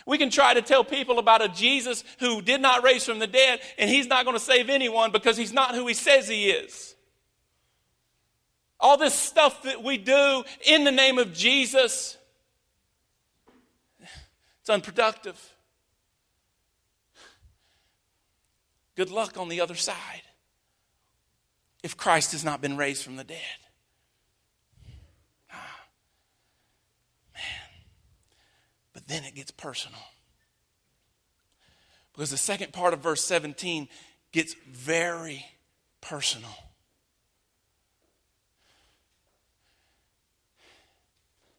We 0.04 0.18
can 0.18 0.30
try 0.30 0.52
to 0.52 0.60
tell 0.60 0.82
people 0.82 1.20
about 1.20 1.40
a 1.40 1.48
Jesus 1.48 2.02
who 2.18 2.42
did 2.42 2.60
not 2.60 2.82
raise 2.82 3.04
from 3.04 3.20
the 3.20 3.28
dead, 3.28 3.60
and 3.78 3.88
he's 3.88 4.08
not 4.08 4.24
going 4.24 4.36
to 4.36 4.42
save 4.42 4.68
anyone 4.68 5.12
because 5.12 5.36
he's 5.36 5.52
not 5.52 5.76
who 5.76 5.86
he 5.86 5.94
says 5.94 6.26
he 6.26 6.50
is. 6.50 6.96
All 8.80 8.96
this 8.96 9.14
stuff 9.14 9.62
that 9.62 9.84
we 9.84 9.96
do 9.96 10.42
in 10.66 10.82
the 10.82 10.92
name 10.92 11.18
of 11.18 11.32
Jesus 11.32 12.18
it's 14.64 14.70
unproductive. 14.70 15.38
Good 18.96 19.10
luck 19.10 19.36
on 19.36 19.50
the 19.50 19.60
other 19.60 19.74
side 19.74 20.22
if 21.82 21.98
Christ 21.98 22.32
has 22.32 22.46
not 22.46 22.62
been 22.62 22.78
raised 22.78 23.04
from 23.04 23.16
the 23.16 23.24
dead. 23.24 23.36
Ah, 25.52 25.80
man. 27.34 27.42
But 28.94 29.06
then 29.06 29.24
it 29.24 29.34
gets 29.34 29.50
personal. 29.50 30.00
Because 32.14 32.30
the 32.30 32.38
second 32.38 32.72
part 32.72 32.94
of 32.94 33.00
verse 33.00 33.22
17 33.22 33.86
gets 34.32 34.54
very 34.66 35.44
personal. 36.00 36.56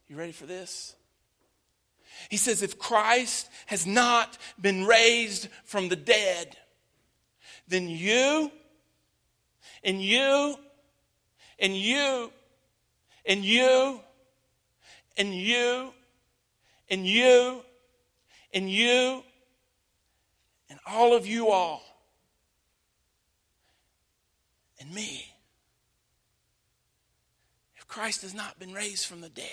You 0.08 0.16
ready 0.16 0.32
for 0.32 0.48
this? 0.48 0.96
He 2.30 2.38
says, 2.38 2.62
if 2.62 2.80
Christ 2.80 3.50
has 3.68 3.86
not 3.86 4.38
been 4.60 4.86
raised 4.86 5.48
from 5.64 5.90
the 5.90 5.96
dead, 5.96 6.58
then 7.68 7.88
you 7.90 8.52
and 9.84 10.02
you 10.02 10.58
and 11.60 11.76
you 11.76 12.32
and 13.26 13.44
you 13.44 14.00
and 15.18 15.34
you 15.34 15.94
and 16.90 17.08
you 17.08 17.62
and 18.54 18.70
you 18.70 19.24
and 20.70 20.80
all 20.88 21.16
of 21.16 21.26
you 21.26 21.50
all 21.50 21.84
and 24.80 24.94
me. 24.94 25.26
If 27.78 27.88
Christ 27.88 28.22
has 28.24 28.34
not 28.34 28.60
been 28.60 28.74
raised 28.74 29.06
from 29.06 29.22
the 29.22 29.30
dead, 29.30 29.46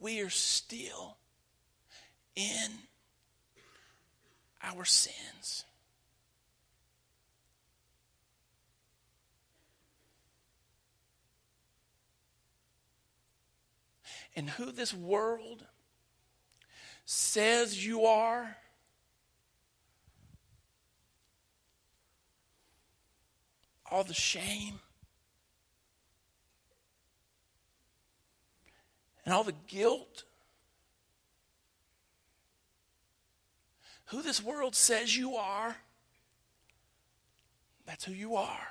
we 0.00 0.20
are 0.22 0.30
still 0.30 1.18
in 2.34 2.70
our 4.62 4.84
sins. 4.84 5.64
And 14.34 14.48
who 14.48 14.72
this 14.72 14.94
world 14.94 15.66
says 17.04 17.84
you 17.84 18.04
are. 18.06 18.56
All 23.90 24.04
the 24.04 24.14
shame 24.14 24.78
and 29.30 29.36
all 29.36 29.44
the 29.44 29.54
guilt. 29.68 30.24
Who 34.06 34.22
this 34.22 34.42
world 34.42 34.74
says 34.74 35.16
you 35.16 35.36
are, 35.36 35.76
that's 37.86 38.04
who 38.04 38.12
you 38.12 38.34
are. 38.34 38.66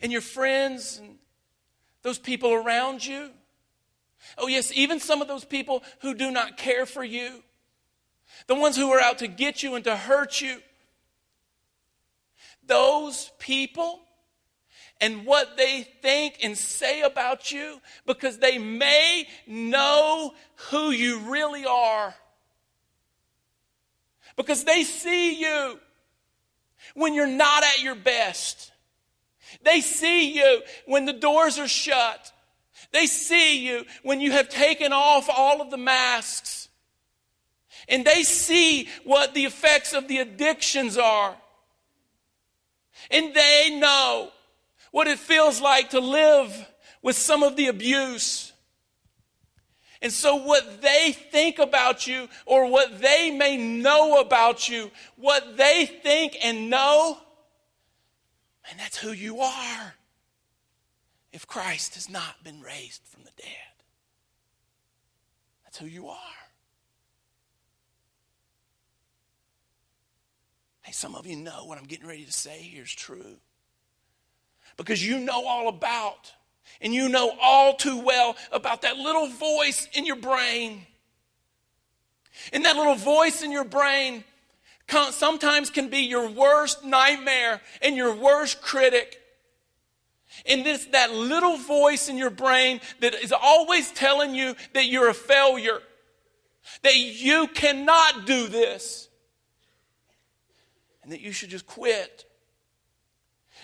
And 0.00 0.10
your 0.10 0.22
friends 0.22 0.96
and 0.96 1.18
those 2.00 2.18
people 2.18 2.54
around 2.54 3.04
you. 3.04 3.28
Oh, 4.38 4.46
yes, 4.46 4.72
even 4.74 5.00
some 5.00 5.20
of 5.20 5.28
those 5.28 5.44
people 5.44 5.82
who 6.00 6.14
do 6.14 6.30
not 6.30 6.56
care 6.56 6.86
for 6.86 7.04
you, 7.04 7.42
the 8.46 8.54
ones 8.54 8.74
who 8.74 8.90
are 8.90 9.00
out 9.00 9.18
to 9.18 9.26
get 9.26 9.62
you 9.62 9.74
and 9.74 9.84
to 9.84 9.96
hurt 9.96 10.40
you. 10.40 10.62
Those 12.66 13.30
people 13.38 14.00
and 15.00 15.26
what 15.26 15.56
they 15.56 15.86
think 16.02 16.38
and 16.42 16.56
say 16.56 17.02
about 17.02 17.50
you 17.50 17.80
because 18.06 18.38
they 18.38 18.58
may 18.58 19.26
know 19.46 20.32
who 20.70 20.90
you 20.90 21.18
really 21.30 21.64
are. 21.64 22.14
Because 24.36 24.64
they 24.64 24.82
see 24.82 25.40
you 25.40 25.78
when 26.94 27.14
you're 27.14 27.26
not 27.26 27.62
at 27.64 27.82
your 27.82 27.94
best. 27.94 28.72
They 29.62 29.80
see 29.80 30.34
you 30.34 30.62
when 30.86 31.04
the 31.06 31.12
doors 31.12 31.58
are 31.58 31.68
shut. 31.68 32.32
They 32.92 33.06
see 33.06 33.66
you 33.66 33.84
when 34.02 34.20
you 34.20 34.32
have 34.32 34.48
taken 34.48 34.92
off 34.92 35.28
all 35.28 35.60
of 35.60 35.70
the 35.70 35.76
masks. 35.76 36.68
And 37.88 38.04
they 38.04 38.22
see 38.22 38.88
what 39.04 39.34
the 39.34 39.44
effects 39.44 39.92
of 39.92 40.08
the 40.08 40.18
addictions 40.18 40.96
are. 40.96 41.36
And 43.10 43.34
they 43.34 43.76
know 43.78 44.30
what 44.94 45.08
it 45.08 45.18
feels 45.18 45.60
like 45.60 45.90
to 45.90 45.98
live 45.98 46.68
with 47.02 47.16
some 47.16 47.42
of 47.42 47.56
the 47.56 47.66
abuse. 47.66 48.52
And 50.00 50.12
so, 50.12 50.36
what 50.36 50.82
they 50.82 51.10
think 51.10 51.58
about 51.58 52.06
you 52.06 52.28
or 52.46 52.70
what 52.70 53.00
they 53.00 53.32
may 53.36 53.56
know 53.56 54.20
about 54.20 54.68
you, 54.68 54.92
what 55.16 55.56
they 55.56 55.86
think 55.86 56.36
and 56.44 56.70
know, 56.70 57.18
and 58.70 58.78
that's 58.78 58.96
who 58.96 59.10
you 59.10 59.40
are 59.40 59.94
if 61.32 61.44
Christ 61.44 61.96
has 61.96 62.08
not 62.08 62.44
been 62.44 62.60
raised 62.60 63.02
from 63.04 63.24
the 63.24 63.32
dead. 63.36 63.48
That's 65.64 65.76
who 65.76 65.86
you 65.86 66.06
are. 66.06 66.18
Hey, 70.82 70.92
some 70.92 71.16
of 71.16 71.26
you 71.26 71.34
know 71.34 71.64
what 71.64 71.78
I'm 71.78 71.86
getting 71.86 72.06
ready 72.06 72.24
to 72.24 72.32
say 72.32 72.60
here 72.60 72.84
is 72.84 72.92
true. 72.92 73.38
Because 74.76 75.04
you 75.06 75.18
know 75.18 75.46
all 75.46 75.68
about, 75.68 76.32
and 76.80 76.92
you 76.92 77.08
know 77.08 77.36
all 77.40 77.74
too 77.74 78.00
well 78.00 78.36
about 78.52 78.82
that 78.82 78.96
little 78.96 79.28
voice 79.28 79.88
in 79.92 80.04
your 80.04 80.16
brain. 80.16 80.86
And 82.52 82.64
that 82.64 82.76
little 82.76 82.96
voice 82.96 83.42
in 83.42 83.52
your 83.52 83.64
brain 83.64 84.24
sometimes 85.10 85.70
can 85.70 85.88
be 85.88 86.00
your 86.00 86.28
worst 86.28 86.84
nightmare 86.84 87.60
and 87.80 87.96
your 87.96 88.14
worst 88.14 88.60
critic. 88.60 89.20
And 90.46 90.66
this 90.66 90.86
that 90.86 91.12
little 91.12 91.56
voice 91.56 92.08
in 92.08 92.18
your 92.18 92.30
brain 92.30 92.80
that 93.00 93.14
is 93.14 93.32
always 93.32 93.90
telling 93.92 94.34
you 94.34 94.56
that 94.72 94.86
you're 94.86 95.08
a 95.08 95.14
failure, 95.14 95.80
that 96.82 96.96
you 96.96 97.46
cannot 97.46 98.26
do 98.26 98.48
this, 98.48 99.08
and 101.02 101.12
that 101.12 101.20
you 101.20 101.30
should 101.30 101.50
just 101.50 101.66
quit, 101.66 102.24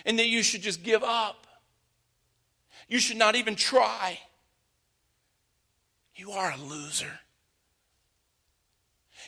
and 0.05 0.17
that 0.19 0.27
you 0.27 0.43
should 0.43 0.61
just 0.61 0.83
give 0.83 1.03
up. 1.03 1.47
You 2.87 2.99
should 2.99 3.17
not 3.17 3.35
even 3.35 3.55
try. 3.55 4.19
You 6.15 6.31
are 6.31 6.51
a 6.51 6.57
loser. 6.57 7.19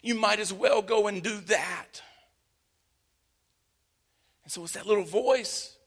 You 0.01 0.15
might 0.15 0.39
as 0.39 0.51
well 0.51 0.81
go 0.81 1.07
and 1.07 1.23
do 1.23 1.39
that. 1.41 2.01
And 4.43 4.51
so 4.51 4.63
it's 4.63 4.73
that 4.73 4.85
little 4.85 5.05
voice 5.05 5.77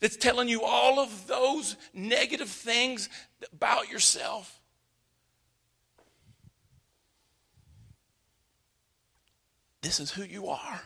that's 0.00 0.16
telling 0.16 0.48
you 0.48 0.62
all 0.62 0.98
of 0.98 1.26
those 1.26 1.76
negative 1.92 2.48
things 2.48 3.08
about 3.52 3.90
yourself. 3.90 4.58
This 9.82 10.00
is 10.00 10.10
who 10.10 10.22
you 10.22 10.48
are. 10.48 10.80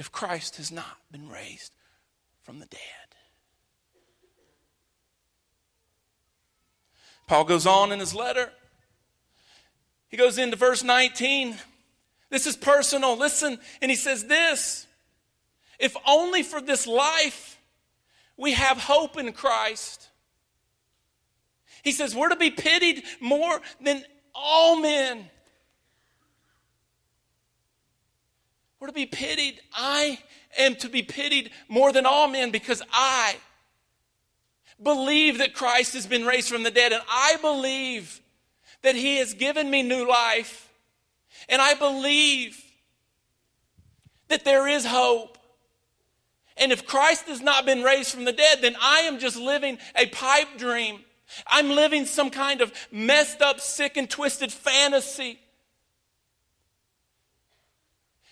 If 0.00 0.10
Christ 0.10 0.56
has 0.56 0.72
not 0.72 0.96
been 1.12 1.28
raised 1.28 1.72
from 2.40 2.58
the 2.58 2.64
dead. 2.64 2.80
Paul 7.26 7.44
goes 7.44 7.66
on 7.66 7.92
in 7.92 8.00
his 8.00 8.14
letter. 8.14 8.50
He 10.08 10.16
goes 10.16 10.38
into 10.38 10.56
verse 10.56 10.82
19. 10.82 11.54
This 12.30 12.46
is 12.46 12.56
personal. 12.56 13.14
Listen, 13.14 13.58
and 13.82 13.90
he 13.90 13.96
says 13.96 14.24
this 14.24 14.86
if 15.78 15.94
only 16.06 16.44
for 16.44 16.62
this 16.62 16.86
life 16.86 17.60
we 18.38 18.52
have 18.52 18.78
hope 18.78 19.18
in 19.18 19.30
Christ. 19.34 20.08
He 21.82 21.92
says 21.92 22.16
we're 22.16 22.30
to 22.30 22.36
be 22.36 22.50
pitied 22.50 23.04
more 23.20 23.60
than 23.82 24.02
all 24.34 24.80
men. 24.80 25.28
We're 28.80 28.86
to 28.86 28.92
be 28.94 29.06
pitied. 29.06 29.60
I 29.74 30.18
am 30.58 30.74
to 30.76 30.88
be 30.88 31.02
pitied 31.02 31.50
more 31.68 31.92
than 31.92 32.06
all 32.06 32.28
men 32.28 32.50
because 32.50 32.82
I 32.90 33.36
believe 34.82 35.38
that 35.38 35.52
Christ 35.52 35.92
has 35.92 36.06
been 36.06 36.24
raised 36.24 36.48
from 36.48 36.62
the 36.62 36.70
dead, 36.70 36.92
and 36.92 37.02
I 37.06 37.36
believe 37.42 38.22
that 38.80 38.96
He 38.96 39.18
has 39.18 39.34
given 39.34 39.70
me 39.70 39.82
new 39.82 40.08
life, 40.08 40.72
and 41.50 41.60
I 41.60 41.74
believe 41.74 42.64
that 44.28 44.46
there 44.46 44.66
is 44.66 44.86
hope. 44.86 45.36
And 46.56 46.72
if 46.72 46.86
Christ 46.86 47.26
has 47.26 47.42
not 47.42 47.66
been 47.66 47.82
raised 47.82 48.10
from 48.12 48.24
the 48.24 48.32
dead, 48.32 48.62
then 48.62 48.76
I 48.80 49.00
am 49.00 49.18
just 49.18 49.36
living 49.36 49.76
a 49.94 50.06
pipe 50.06 50.48
dream. 50.56 51.00
I'm 51.46 51.70
living 51.70 52.06
some 52.06 52.30
kind 52.30 52.62
of 52.62 52.72
messed 52.90 53.42
up, 53.42 53.60
sick, 53.60 53.98
and 53.98 54.08
twisted 54.08 54.50
fantasy. 54.50 55.38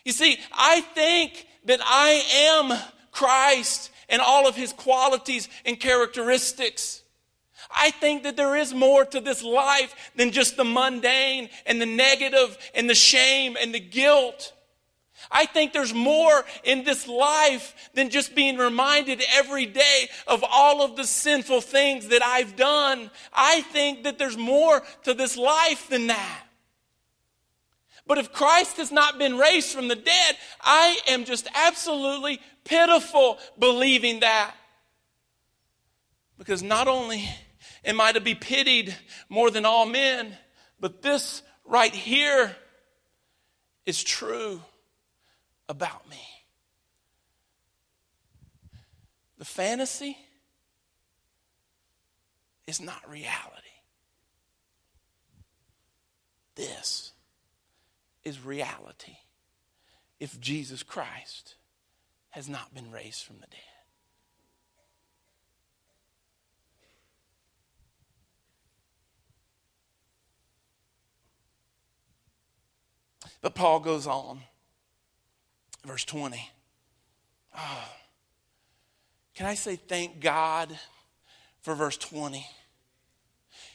You 0.09 0.14
see, 0.14 0.38
I 0.55 0.81
think 0.81 1.47
that 1.66 1.81
I 1.85 2.25
am 2.51 2.79
Christ 3.12 3.90
and 4.09 4.23
all 4.23 4.49
of 4.49 4.57
his 4.57 4.73
qualities 4.73 5.51
and 5.66 5.79
characteristics. 5.79 7.03
I 7.71 7.90
think 7.90 8.23
that 8.23 8.35
there 8.35 8.57
is 8.57 8.73
more 8.73 9.05
to 9.05 9.21
this 9.21 9.42
life 9.42 9.94
than 10.16 10.31
just 10.31 10.57
the 10.57 10.64
mundane 10.64 11.51
and 11.66 11.79
the 11.79 11.85
negative 11.85 12.57
and 12.75 12.88
the 12.88 12.94
shame 12.94 13.59
and 13.61 13.75
the 13.75 13.81
guilt. 13.81 14.55
I 15.31 15.44
think 15.44 15.75
there's 15.75 15.92
more 15.92 16.42
in 16.64 16.85
this 16.85 17.07
life 17.07 17.90
than 17.92 18.09
just 18.09 18.35
being 18.35 18.57
reminded 18.57 19.23
every 19.35 19.66
day 19.66 20.09
of 20.27 20.42
all 20.51 20.81
of 20.81 20.97
the 20.97 21.05
sinful 21.05 21.61
things 21.61 22.09
that 22.09 22.23
I've 22.23 22.57
done. 22.57 23.11
I 23.35 23.61
think 23.61 24.05
that 24.05 24.18
there's 24.18 24.38
more 24.38 24.83
to 25.05 25.12
this 25.12 25.37
life 25.37 25.90
than 25.90 26.07
that. 26.07 26.47
But 28.09 28.16
if 28.16 28.33
Christ 28.33 28.79
has 28.79 28.90
not 28.90 29.18
been 29.18 29.37
raised 29.37 29.68
from 29.68 29.87
the 29.87 29.94
dead, 29.94 30.37
I 30.62 30.99
am 31.09 31.27
just 31.27 31.47
absolutely 31.55 32.40
pitiful 32.64 33.38
believing 33.59 34.21
that. 34.21 34.55
Because 36.38 36.62
not 36.62 36.88
only 36.88 37.29
am 37.85 38.01
I 38.01 38.12
to 38.12 38.21
be 38.21 38.35
pitied 38.35 38.97
more 39.29 39.51
than 39.51 39.66
all 39.66 39.85
men, 39.85 40.35
but 40.81 41.03
this 41.03 41.42
right 41.66 41.94
here 41.94 42.57
is 43.85 44.03
true 44.03 44.62
about 45.68 46.09
me. 46.09 46.25
The 49.37 49.44
fantasy 49.44 50.16
is 52.66 52.81
not 52.81 53.07
reality. 53.09 53.66
This 56.55 56.97
is 58.28 58.44
reality 58.44 59.16
if 60.20 60.38
Jesus 60.38 60.82
Christ 60.82 61.54
has 62.30 62.48
not 62.48 62.74
been 62.74 62.90
raised 62.92 63.24
from 63.24 63.36
the 63.36 63.46
dead. 63.46 63.60
But 73.40 73.54
Paul 73.54 73.80
goes 73.80 74.06
on, 74.06 74.40
verse 75.86 76.04
20. 76.04 76.50
Oh, 77.56 77.88
can 79.34 79.46
I 79.46 79.54
say 79.54 79.76
thank 79.76 80.20
God 80.20 80.76
for 81.62 81.74
verse 81.74 81.96
20? 81.96 82.44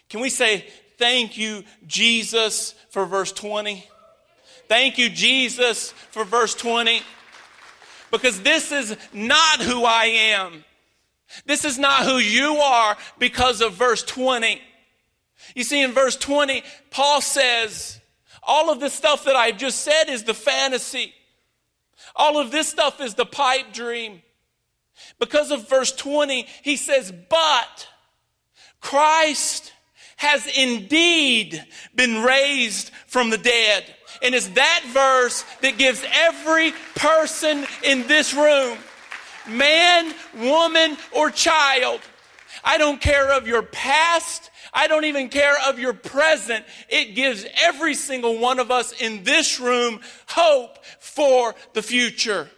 Can 0.09 0.19
we 0.19 0.29
say 0.29 0.67
thank 0.97 1.37
you, 1.37 1.63
Jesus, 1.87 2.75
for 2.89 3.05
verse 3.05 3.31
20? 3.31 3.87
Thank 4.67 4.97
you, 4.97 5.10
Jesus, 5.10 5.91
for 5.91 6.23
verse 6.23 6.56
20 6.56 7.02
because 8.13 8.41
this 8.43 8.71
is 8.71 8.95
not 9.12 9.60
who 9.60 9.84
I 9.84 10.06
am. 10.06 10.63
This 11.47 11.65
is 11.65 11.80
not 11.80 12.04
who 12.04 12.17
you 12.17 12.58
are 12.58 12.95
because 13.17 13.60
of 13.60 13.73
verse 13.73 14.04
20. 14.04 14.62
You 15.56 15.63
see, 15.63 15.82
in 15.82 15.93
verse 15.93 16.15
20, 16.15 16.63
Paul 16.91 17.21
says, 17.21 17.99
all 18.43 18.69
of 18.69 18.80
this 18.80 18.93
stuff 18.93 19.26
that 19.26 19.36
I've 19.36 19.58
just 19.58 19.82
said 19.82 20.10
is 20.10 20.23
the 20.23 20.36
fantasy. 20.36 21.12
All 22.15 22.39
of 22.39 22.52
this 22.52 22.67
stuff 22.69 23.02
is 23.02 23.15
the 23.15 23.26
pipe 23.26 23.73
dream. 23.73 24.21
Because 25.19 25.49
of 25.49 25.67
verse 25.67 25.91
20, 25.91 26.45
he 26.62 26.76
says, 26.76 27.12
But 27.12 27.88
Christ 28.80 29.72
has 30.17 30.45
indeed 30.58 31.63
been 31.95 32.23
raised 32.23 32.91
from 33.08 33.30
the 33.30 33.38
dead. 33.38 33.86
And 34.21 34.34
it's 34.34 34.47
that 34.49 34.84
verse 34.93 35.43
that 35.62 35.78
gives 35.78 36.04
every 36.13 36.71
person 36.95 37.65
in 37.84 38.08
this 38.08 38.34
room, 38.34 38.78
man, 39.47 40.13
woman, 40.36 40.97
or 41.12 41.30
child, 41.30 41.99
I 42.63 42.78
don't 42.78 43.02
care 43.02 43.34
of 43.34 43.47
your 43.47 43.63
past. 43.63 44.49
I 44.73 44.88
don't 44.88 45.06
even 45.06 45.30
care 45.30 45.56
of 45.67 45.80
your 45.80 45.93
present. 45.93 46.65
It 46.89 47.15
gives 47.15 47.45
every 47.62 47.93
single 47.93 48.39
one 48.39 48.60
of 48.60 48.71
us 48.71 48.93
in 48.93 49.23
this 49.23 49.60
room 49.60 49.99
hope 50.28 50.84
for 50.99 51.56
the 51.73 51.82
future. 51.82 52.49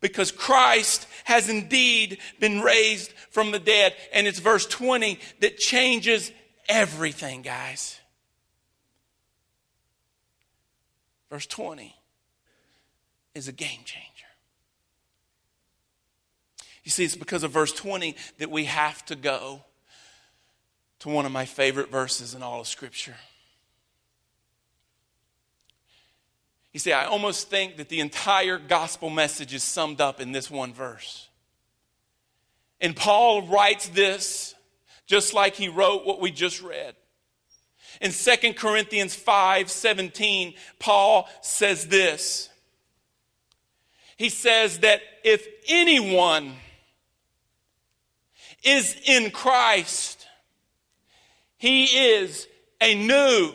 Because 0.00 0.32
Christ 0.32 1.06
has 1.24 1.48
indeed 1.48 2.18
been 2.40 2.60
raised 2.60 3.12
from 3.30 3.52
the 3.52 3.58
dead. 3.58 3.94
And 4.12 4.26
it's 4.26 4.40
verse 4.40 4.66
20 4.66 5.20
that 5.40 5.58
changes 5.58 6.32
everything, 6.68 7.42
guys. 7.42 8.00
verse 11.32 11.46
20, 11.46 11.96
is 13.34 13.48
a 13.48 13.52
game 13.52 13.80
changer. 13.86 14.26
You 16.84 16.90
see, 16.90 17.04
it's 17.04 17.16
because 17.16 17.42
of 17.42 17.52
verse 17.52 17.72
20 17.72 18.16
that 18.36 18.50
we 18.50 18.66
have 18.66 19.02
to 19.06 19.16
go 19.16 19.64
to 20.98 21.08
one 21.08 21.24
of 21.24 21.32
my 21.32 21.46
favorite 21.46 21.90
verses 21.90 22.34
in 22.34 22.42
all 22.42 22.60
of 22.60 22.66
Scripture. 22.66 23.16
You 26.74 26.80
see, 26.80 26.92
I 26.92 27.06
almost 27.06 27.48
think 27.48 27.78
that 27.78 27.88
the 27.88 28.00
entire 28.00 28.58
gospel 28.58 29.08
message 29.08 29.54
is 29.54 29.62
summed 29.62 30.02
up 30.02 30.20
in 30.20 30.32
this 30.32 30.50
one 30.50 30.74
verse. 30.74 31.28
And 32.78 32.94
Paul 32.94 33.48
writes 33.48 33.88
this 33.88 34.54
just 35.12 35.34
like 35.34 35.54
he 35.56 35.68
wrote 35.68 36.06
what 36.06 36.22
we 36.22 36.30
just 36.30 36.62
read. 36.62 36.94
In 38.00 38.12
2 38.12 38.54
Corinthians 38.54 39.14
5 39.14 39.70
17, 39.70 40.54
Paul 40.78 41.28
says 41.42 41.88
this. 41.88 42.48
He 44.16 44.30
says 44.30 44.78
that 44.78 45.02
if 45.22 45.46
anyone 45.68 46.54
is 48.64 48.96
in 49.04 49.30
Christ, 49.30 50.26
he 51.58 51.84
is 51.84 52.48
a 52.80 52.94
new 52.94 53.52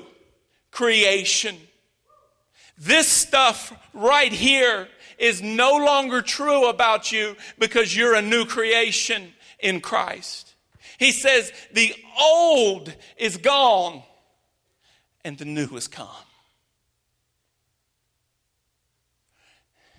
creation. 0.69 1.57
This 2.77 3.07
stuff 3.07 3.73
right 3.95 4.31
here 4.31 4.87
is 5.17 5.41
no 5.41 5.71
longer 5.71 6.21
true 6.21 6.69
about 6.69 7.11
you 7.11 7.35
because 7.57 7.97
you're 7.97 8.13
a 8.13 8.21
new 8.21 8.45
creation 8.45 9.33
in 9.57 9.81
Christ. 9.81 10.53
He 10.97 11.11
says 11.11 11.51
the 11.71 11.93
old 12.19 12.93
is 13.17 13.37
gone 13.37 14.03
and 15.23 15.37
the 15.37 15.45
new 15.45 15.67
has 15.67 15.87
come. 15.87 16.07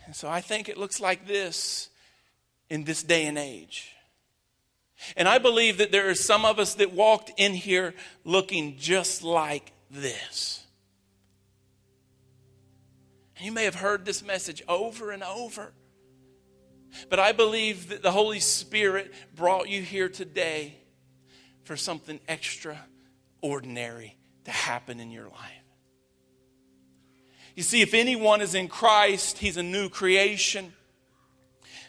And 0.06 0.16
so 0.16 0.28
I 0.28 0.40
think 0.40 0.68
it 0.68 0.78
looks 0.78 1.00
like 1.00 1.26
this 1.26 1.90
in 2.70 2.84
this 2.84 3.02
day 3.02 3.26
and 3.26 3.38
age. 3.38 3.92
And 5.16 5.28
I 5.28 5.38
believe 5.38 5.78
that 5.78 5.92
there 5.92 6.08
are 6.08 6.14
some 6.14 6.44
of 6.44 6.58
us 6.58 6.74
that 6.76 6.92
walked 6.92 7.30
in 7.36 7.54
here 7.54 7.94
looking 8.24 8.76
just 8.78 9.22
like 9.22 9.72
this. 9.90 10.64
You 13.40 13.52
may 13.52 13.64
have 13.64 13.76
heard 13.76 14.04
this 14.04 14.24
message 14.24 14.62
over 14.66 15.12
and 15.12 15.22
over. 15.22 15.72
But 17.08 17.20
I 17.20 17.32
believe 17.32 17.90
that 17.90 18.02
the 18.02 18.10
Holy 18.10 18.40
Spirit 18.40 19.12
brought 19.36 19.68
you 19.68 19.82
here 19.82 20.08
today 20.08 20.77
for 21.68 21.76
something 21.76 22.18
extraordinary 22.28 24.16
to 24.44 24.50
happen 24.50 25.00
in 25.00 25.10
your 25.10 25.26
life. 25.26 25.66
You 27.54 27.62
see, 27.62 27.82
if 27.82 27.92
anyone 27.92 28.40
is 28.40 28.54
in 28.54 28.68
Christ, 28.68 29.36
he's 29.36 29.58
a 29.58 29.62
new 29.62 29.90
creation. 29.90 30.72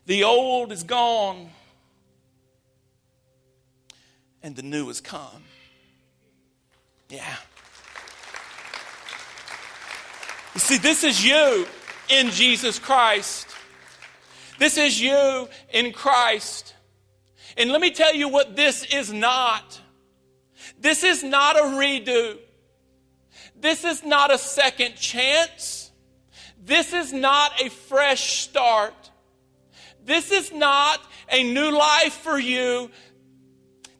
The 0.06 0.26
old 0.26 0.74
is 0.74 0.84
gone, 0.84 1.50
and 4.44 4.54
the 4.54 4.64
new 4.64 4.88
has 4.88 5.00
come. 5.00 5.44
Yeah. 7.08 7.38
You 10.56 10.60
see, 10.60 10.78
this 10.78 11.06
is 11.06 11.24
you 11.26 11.66
in 12.10 12.32
Jesus 12.32 12.80
Christ. 12.80 13.48
This 14.58 14.78
is 14.78 15.00
you 15.02 15.48
in 15.72 15.94
Christ. 15.94 16.74
And 17.60 17.72
let 17.72 17.82
me 17.82 17.92
tell 17.92 18.16
you 18.16 18.30
what 18.30 18.56
this 18.56 18.86
is 18.86 19.12
not. 19.12 19.82
This 20.80 21.04
is 21.04 21.26
not 21.26 21.58
a 21.58 21.64
redo. 21.64 22.38
This 23.54 23.84
is 23.84 24.02
not 24.02 24.34
a 24.34 24.38
second 24.38 24.96
chance. 24.96 25.92
This 26.64 26.94
is 26.94 27.12
not 27.12 27.62
a 27.62 27.70
fresh 27.70 28.40
start. 28.40 29.12
This 30.06 30.32
is 30.32 30.54
not 30.54 31.02
a 31.30 31.44
new 31.44 31.70
life 31.70 32.14
for 32.14 32.40
you 32.40 32.90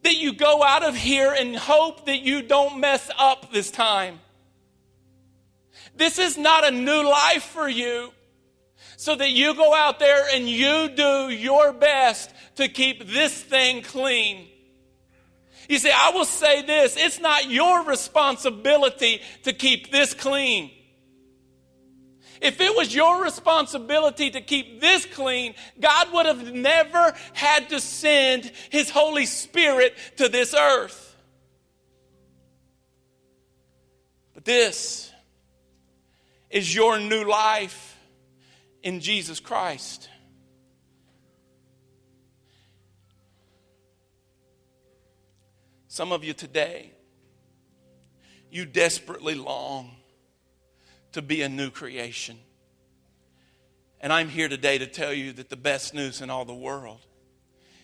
that 0.04 0.16
you 0.16 0.32
go 0.32 0.62
out 0.62 0.82
of 0.82 0.96
here 0.96 1.30
and 1.30 1.54
hope 1.54 2.06
that 2.06 2.20
you 2.20 2.40
don't 2.40 2.80
mess 2.80 3.10
up 3.18 3.52
this 3.52 3.70
time. 3.70 4.20
This 5.94 6.18
is 6.18 6.38
not 6.38 6.66
a 6.66 6.70
new 6.70 7.02
life 7.02 7.42
for 7.42 7.68
you 7.68 8.12
so 9.00 9.16
that 9.16 9.30
you 9.30 9.54
go 9.54 9.74
out 9.74 9.98
there 9.98 10.26
and 10.34 10.46
you 10.46 10.90
do 10.90 11.30
your 11.30 11.72
best 11.72 12.30
to 12.56 12.68
keep 12.68 13.08
this 13.08 13.32
thing 13.32 13.80
clean. 13.80 14.46
You 15.70 15.78
see, 15.78 15.90
I 15.90 16.10
will 16.10 16.26
say 16.26 16.60
this 16.60 16.96
it's 16.98 17.18
not 17.18 17.48
your 17.48 17.82
responsibility 17.86 19.22
to 19.44 19.54
keep 19.54 19.90
this 19.90 20.12
clean. 20.12 20.70
If 22.42 22.60
it 22.60 22.76
was 22.76 22.94
your 22.94 23.22
responsibility 23.22 24.32
to 24.32 24.42
keep 24.42 24.82
this 24.82 25.06
clean, 25.06 25.54
God 25.80 26.12
would 26.12 26.26
have 26.26 26.52
never 26.52 27.14
had 27.32 27.70
to 27.70 27.80
send 27.80 28.52
His 28.68 28.90
Holy 28.90 29.24
Spirit 29.24 29.96
to 30.18 30.28
this 30.28 30.52
earth. 30.52 31.16
But 34.34 34.44
this 34.44 35.10
is 36.50 36.74
your 36.74 37.00
new 37.00 37.24
life 37.24 37.89
in 38.82 39.00
Jesus 39.00 39.40
Christ. 39.40 40.08
Some 45.88 46.12
of 46.12 46.24
you 46.24 46.32
today, 46.32 46.92
you 48.50 48.64
desperately 48.64 49.34
long 49.34 49.90
to 51.12 51.22
be 51.22 51.42
a 51.42 51.48
new 51.48 51.70
creation. 51.70 52.38
And 54.00 54.12
I'm 54.12 54.28
here 54.28 54.48
today 54.48 54.78
to 54.78 54.86
tell 54.86 55.12
you 55.12 55.32
that 55.32 55.50
the 55.50 55.56
best 55.56 55.92
news 55.92 56.20
in 56.22 56.30
all 56.30 56.44
the 56.44 56.54
world 56.54 57.00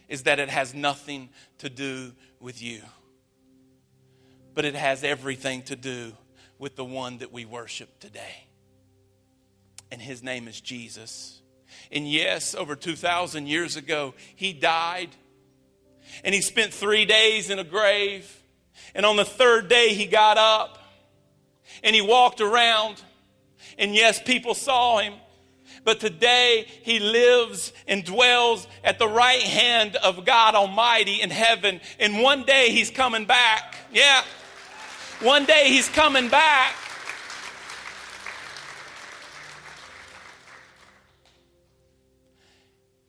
is 0.08 0.22
that 0.22 0.38
it 0.38 0.48
has 0.48 0.72
nothing 0.72 1.28
to 1.58 1.68
do 1.68 2.12
with 2.40 2.62
you, 2.62 2.80
but 4.54 4.64
it 4.64 4.74
has 4.74 5.02
everything 5.04 5.62
to 5.64 5.76
do 5.76 6.12
with 6.58 6.76
the 6.76 6.84
one 6.84 7.18
that 7.18 7.32
we 7.32 7.44
worship 7.44 7.98
today 7.98 8.45
and 9.90 10.00
his 10.00 10.22
name 10.22 10.48
is 10.48 10.60
Jesus. 10.60 11.40
And 11.90 12.10
yes, 12.10 12.54
over 12.54 12.74
2,000 12.74 13.46
years 13.46 13.76
ago, 13.76 14.14
he 14.34 14.52
died. 14.52 15.10
And 16.24 16.34
he 16.34 16.40
spent 16.40 16.72
three 16.72 17.04
days 17.04 17.50
in 17.50 17.58
a 17.58 17.64
grave. 17.64 18.42
And 18.94 19.06
on 19.06 19.16
the 19.16 19.24
third 19.24 19.68
day, 19.68 19.94
he 19.94 20.06
got 20.06 20.38
up 20.38 20.78
and 21.82 21.94
he 21.94 22.02
walked 22.02 22.40
around. 22.40 23.02
And 23.78 23.94
yes, 23.94 24.20
people 24.22 24.54
saw 24.54 24.98
him. 24.98 25.14
But 25.84 26.00
today, 26.00 26.66
he 26.82 26.98
lives 26.98 27.72
and 27.86 28.04
dwells 28.04 28.66
at 28.82 28.98
the 28.98 29.06
right 29.06 29.42
hand 29.42 29.94
of 29.96 30.24
God 30.24 30.54
Almighty 30.56 31.20
in 31.20 31.30
heaven. 31.30 31.80
And 32.00 32.20
one 32.20 32.42
day, 32.44 32.70
he's 32.70 32.90
coming 32.90 33.24
back. 33.24 33.76
Yeah. 33.92 34.22
One 35.20 35.44
day, 35.44 35.68
he's 35.68 35.88
coming 35.88 36.28
back. 36.28 36.74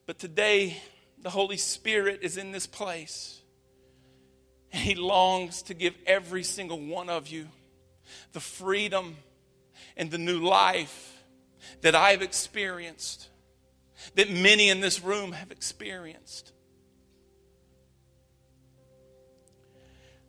But 0.08 0.20
today, 0.20 0.78
the 1.22 1.30
Holy 1.30 1.58
Spirit 1.58 2.20
is 2.24 2.38
in 2.38 2.52
this 2.54 2.66
place. 2.66 3.42
And 4.72 4.82
He 4.82 4.96
longs 4.96 5.62
to 5.64 5.74
give 5.74 5.96
every 6.08 6.44
single 6.44 6.80
one 6.80 7.10
of 7.10 7.28
you 7.28 7.50
the 8.32 8.40
freedom 8.40 9.18
and 9.98 10.10
the 10.10 10.18
new 10.18 10.40
life 10.40 11.14
that 11.82 11.94
I've 11.94 12.22
experienced, 12.22 13.28
that 14.16 14.32
many 14.32 14.70
in 14.70 14.80
this 14.80 15.04
room 15.04 15.34
have 15.34 15.52
experienced. 15.52 16.54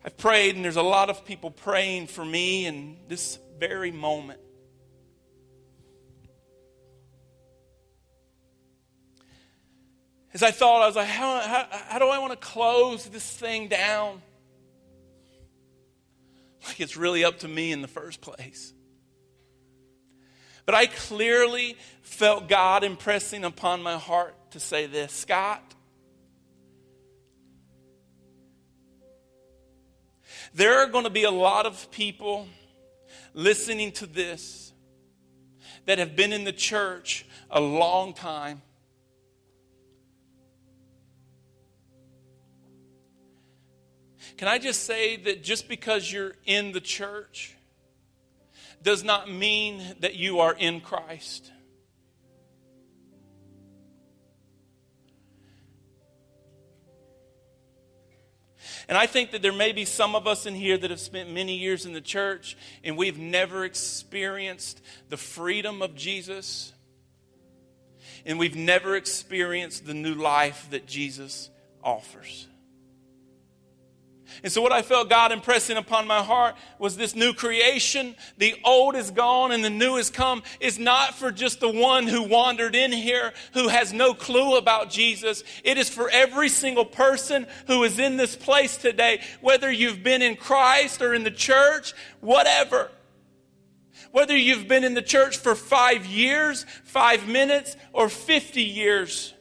I've 0.05 0.17
prayed, 0.17 0.57
and 0.57 0.65
there's 0.65 0.77
a 0.77 0.83
lot 0.83 1.09
of 1.09 1.25
people 1.25 1.53
praying 1.53 2.09
for 2.09 2.25
me 2.25 2.67
in 2.67 2.97
this 3.07 3.39
very 3.59 3.93
moment. 3.93 4.41
As 10.39 10.43
I 10.45 10.53
thought, 10.53 10.83
I 10.83 10.87
was 10.87 10.95
like, 10.95 11.09
how, 11.09 11.41
how, 11.41 11.67
how 11.89 11.99
do 11.99 12.07
I 12.07 12.21
want 12.21 12.31
to 12.31 12.39
close 12.39 13.07
this 13.07 13.29
thing 13.29 13.67
down? 13.67 14.23
Like 16.65 16.79
it's 16.79 16.97
really 16.97 17.25
up 17.25 17.41
to 17.41 17.49
me 17.49 17.73
in 17.73 17.83
the 17.83 17.89
first 17.89 18.21
place. 18.21 18.73
But 20.65 20.77
I 20.77 20.87
clearly 20.87 21.77
felt 22.03 22.49
God 22.49 22.85
impressing 22.85 23.43
upon 23.45 23.83
my 23.83 23.97
heart 23.97 24.53
to 24.53 24.61
say 24.61 24.87
this 24.87 25.13
Scott, 25.13 25.75
there 30.55 30.79
are 30.79 30.87
going 30.87 31.03
to 31.03 31.11
be 31.11 31.25
a 31.25 31.33
lot 31.33 31.67
of 31.67 31.91
people 31.91 32.47
listening 33.35 33.91
to 33.91 34.07
this 34.07 34.73
that 35.87 35.99
have 35.99 36.15
been 36.15 36.33
in 36.33 36.45
the 36.45 36.53
church 36.53 37.27
a 37.51 37.61
long 37.61 38.15
time 38.15 38.63
Can 44.39 44.47
I 44.47 44.59
just 44.59 44.85
say 44.85 45.17
that 45.17 45.43
just 45.43 45.69
because 45.69 46.11
you're 46.13 46.33
in 46.47 46.71
the 46.71 46.81
church 46.81 47.57
does 48.81 49.03
not 49.03 49.29
mean 49.29 49.83
that 49.99 50.15
you 50.15 50.39
are 50.39 50.55
in 50.55 50.81
Christ? 50.81 51.51
And 58.89 58.97
I 58.97 59.07
think 59.07 59.33
that 59.33 59.43
there 59.43 59.53
may 59.53 59.73
be 59.73 59.85
some 59.85 60.15
of 60.15 60.29
us 60.29 60.47
in 60.47 60.55
here 60.55 60.79
that 60.79 60.91
have 60.91 61.01
spent 61.01 61.33
many 61.33 61.57
years 61.57 61.85
in 61.85 61.93
the 61.93 62.01
church 62.01 62.57
and 62.85 62.97
we've 62.97 63.19
never 63.19 63.65
experienced 63.65 64.81
the 65.09 65.17
freedom 65.17 65.83
of 65.83 65.97
Jesus. 65.97 66.73
And 68.25 68.39
we've 68.39 68.57
never 68.57 68.95
experienced 68.95 69.85
the 69.85 69.95
new 69.95 70.15
life 70.15 70.69
that 70.71 70.87
Jesus 70.87 71.51
offers. 71.83 72.47
And 74.43 74.53
so, 74.53 74.63
what 74.63 74.73
I 74.73 74.83
felt 74.83 75.09
God 75.09 75.33
impressing 75.33 75.77
upon 75.77 76.07
my 76.07 76.23
heart 76.23 76.57
was 76.79 76.97
this 76.97 77.15
new 77.15 77.33
creation. 77.33 78.15
The 78.37 78.55
old 78.65 78.95
is 78.95 79.11
gone 79.11 79.53
and 79.53 79.65
the 79.65 79.71
new 79.71 79.97
has 79.97 80.11
come. 80.11 80.43
Is 80.61 80.79
not 80.79 81.15
for 81.15 81.33
just 81.33 81.61
the 81.61 81.69
one 81.69 82.07
who 82.07 82.23
wandered 82.23 82.75
in 82.75 82.93
here 82.93 83.33
who 83.55 83.69
has 83.69 83.93
no 83.93 84.15
clue 84.15 84.57
about 84.57 84.91
Jesus. 84.91 85.43
It 85.65 85.79
is 85.79 85.89
for 85.89 86.11
every 86.11 86.49
single 86.49 86.85
person 86.85 87.47
who 87.67 87.83
is 87.85 87.99
in 87.99 88.17
this 88.17 88.37
place 88.37 88.77
today, 88.77 89.23
whether 89.41 89.71
you've 89.71 90.03
been 90.03 90.23
in 90.23 90.37
Christ 90.37 91.03
or 91.03 91.15
in 91.15 91.25
the 91.25 91.31
church, 91.31 91.95
whatever. 92.21 92.91
Whether 94.13 94.37
you've 94.37 94.69
been 94.69 94.85
in 94.85 94.95
the 94.95 95.03
church 95.03 95.37
for 95.37 95.55
five 95.55 96.07
years, 96.07 96.65
five 96.85 97.29
minutes, 97.29 97.77
or 97.93 98.09
50 98.09 98.63
years 98.63 99.35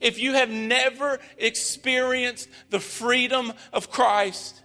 if 0.00 0.18
you 0.18 0.34
have 0.34 0.50
never 0.50 1.18
experienced 1.38 2.48
the 2.70 2.80
freedom 2.80 3.52
of 3.72 3.90
Christ, 3.90 4.62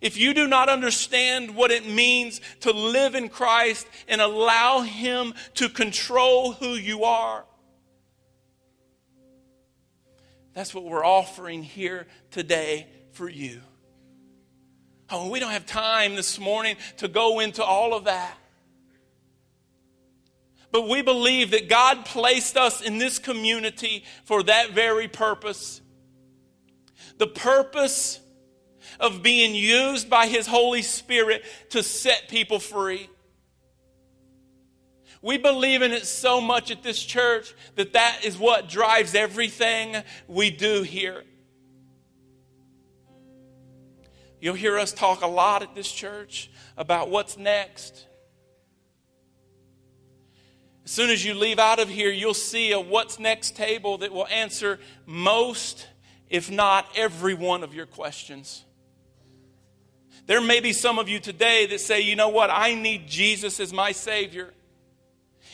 if 0.00 0.16
you 0.16 0.34
do 0.34 0.46
not 0.46 0.68
understand 0.68 1.54
what 1.54 1.70
it 1.70 1.86
means 1.86 2.40
to 2.60 2.72
live 2.72 3.14
in 3.14 3.28
Christ 3.28 3.86
and 4.06 4.20
allow 4.20 4.80
Him 4.80 5.34
to 5.54 5.68
control 5.68 6.52
who 6.52 6.74
you 6.74 7.04
are, 7.04 7.44
that's 10.54 10.74
what 10.74 10.84
we're 10.84 11.04
offering 11.04 11.62
here 11.62 12.06
today 12.30 12.86
for 13.12 13.28
you. 13.28 13.60
Oh, 15.10 15.30
we 15.30 15.40
don't 15.40 15.52
have 15.52 15.66
time 15.66 16.16
this 16.16 16.38
morning 16.38 16.76
to 16.98 17.08
go 17.08 17.40
into 17.40 17.64
all 17.64 17.94
of 17.94 18.04
that. 18.04 18.36
But 20.70 20.88
we 20.88 21.02
believe 21.02 21.52
that 21.52 21.68
God 21.68 22.04
placed 22.04 22.56
us 22.56 22.82
in 22.82 22.98
this 22.98 23.18
community 23.18 24.04
for 24.24 24.42
that 24.42 24.72
very 24.72 25.08
purpose. 25.08 25.80
The 27.16 27.26
purpose 27.26 28.20
of 29.00 29.22
being 29.22 29.54
used 29.54 30.10
by 30.10 30.26
His 30.26 30.46
Holy 30.46 30.82
Spirit 30.82 31.42
to 31.70 31.82
set 31.82 32.28
people 32.28 32.58
free. 32.58 33.08
We 35.20 35.36
believe 35.38 35.82
in 35.82 35.92
it 35.92 36.06
so 36.06 36.40
much 36.40 36.70
at 36.70 36.82
this 36.82 37.02
church 37.02 37.54
that 37.74 37.94
that 37.94 38.20
is 38.24 38.38
what 38.38 38.68
drives 38.68 39.14
everything 39.14 39.96
we 40.28 40.50
do 40.50 40.82
here. 40.82 41.24
You'll 44.40 44.54
hear 44.54 44.78
us 44.78 44.92
talk 44.92 45.22
a 45.22 45.26
lot 45.26 45.62
at 45.62 45.74
this 45.74 45.90
church 45.90 46.50
about 46.76 47.10
what's 47.10 47.36
next. 47.36 48.06
As 50.88 50.92
soon 50.92 51.10
as 51.10 51.22
you 51.22 51.34
leave 51.34 51.58
out 51.58 51.80
of 51.80 51.90
here, 51.90 52.10
you'll 52.10 52.32
see 52.32 52.72
a 52.72 52.80
what's 52.80 53.18
next 53.18 53.54
table 53.54 53.98
that 53.98 54.10
will 54.10 54.26
answer 54.28 54.80
most, 55.04 55.86
if 56.30 56.50
not 56.50 56.88
every 56.96 57.34
one 57.34 57.62
of 57.62 57.74
your 57.74 57.84
questions. 57.84 58.64
There 60.24 60.40
may 60.40 60.60
be 60.60 60.72
some 60.72 60.98
of 60.98 61.06
you 61.06 61.20
today 61.20 61.66
that 61.66 61.80
say, 61.80 62.00
you 62.00 62.16
know 62.16 62.30
what, 62.30 62.48
I 62.48 62.74
need 62.74 63.06
Jesus 63.06 63.60
as 63.60 63.70
my 63.70 63.92
Savior. 63.92 64.54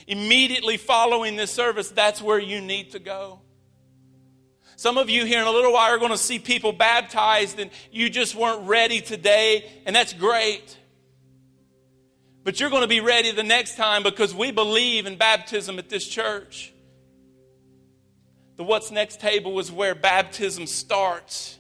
Immediately 0.07 0.77
following 0.77 1.35
this 1.35 1.51
service, 1.51 1.90
that's 1.90 2.23
where 2.23 2.38
you 2.38 2.61
need 2.61 2.92
to 2.92 3.01
go. 3.01 3.40
Some 4.77 4.99
of 4.99 5.11
you 5.11 5.25
here 5.25 5.40
in 5.40 5.49
a 5.49 5.51
little 5.51 5.73
while 5.73 5.92
are 5.92 5.99
going 5.99 6.12
to 6.12 6.16
see 6.16 6.38
people 6.38 6.73
baptized 6.73 7.59
and 7.59 7.73
you 7.90 8.09
just 8.09 8.37
weren't 8.37 8.68
ready 8.68 9.01
today, 9.01 9.68
and 9.85 9.97
that's 9.97 10.12
great. 10.12 10.79
But 12.44 12.61
you're 12.61 12.68
going 12.68 12.83
to 12.83 12.88
be 12.88 13.00
ready 13.00 13.30
the 13.33 13.42
next 13.42 13.76
time 13.76 14.02
because 14.02 14.35
we 14.35 14.52
believe 14.52 15.07
in 15.07 15.16
baptism 15.16 15.78
at 15.78 15.88
this 15.88 16.07
church. 16.07 16.74
The 18.57 18.64
What's 18.64 18.90
Next 18.90 19.18
table 19.18 19.59
is 19.59 19.72
where 19.72 19.94
baptism 19.94 20.66
starts. 20.66 21.59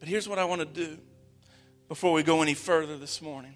But 0.00 0.08
here's 0.08 0.28
what 0.28 0.38
I 0.38 0.46
want 0.46 0.62
to 0.62 0.66
do 0.66 0.98
before 1.88 2.12
we 2.12 2.22
go 2.22 2.42
any 2.42 2.54
further 2.54 2.96
this 2.96 3.20
morning. 3.20 3.54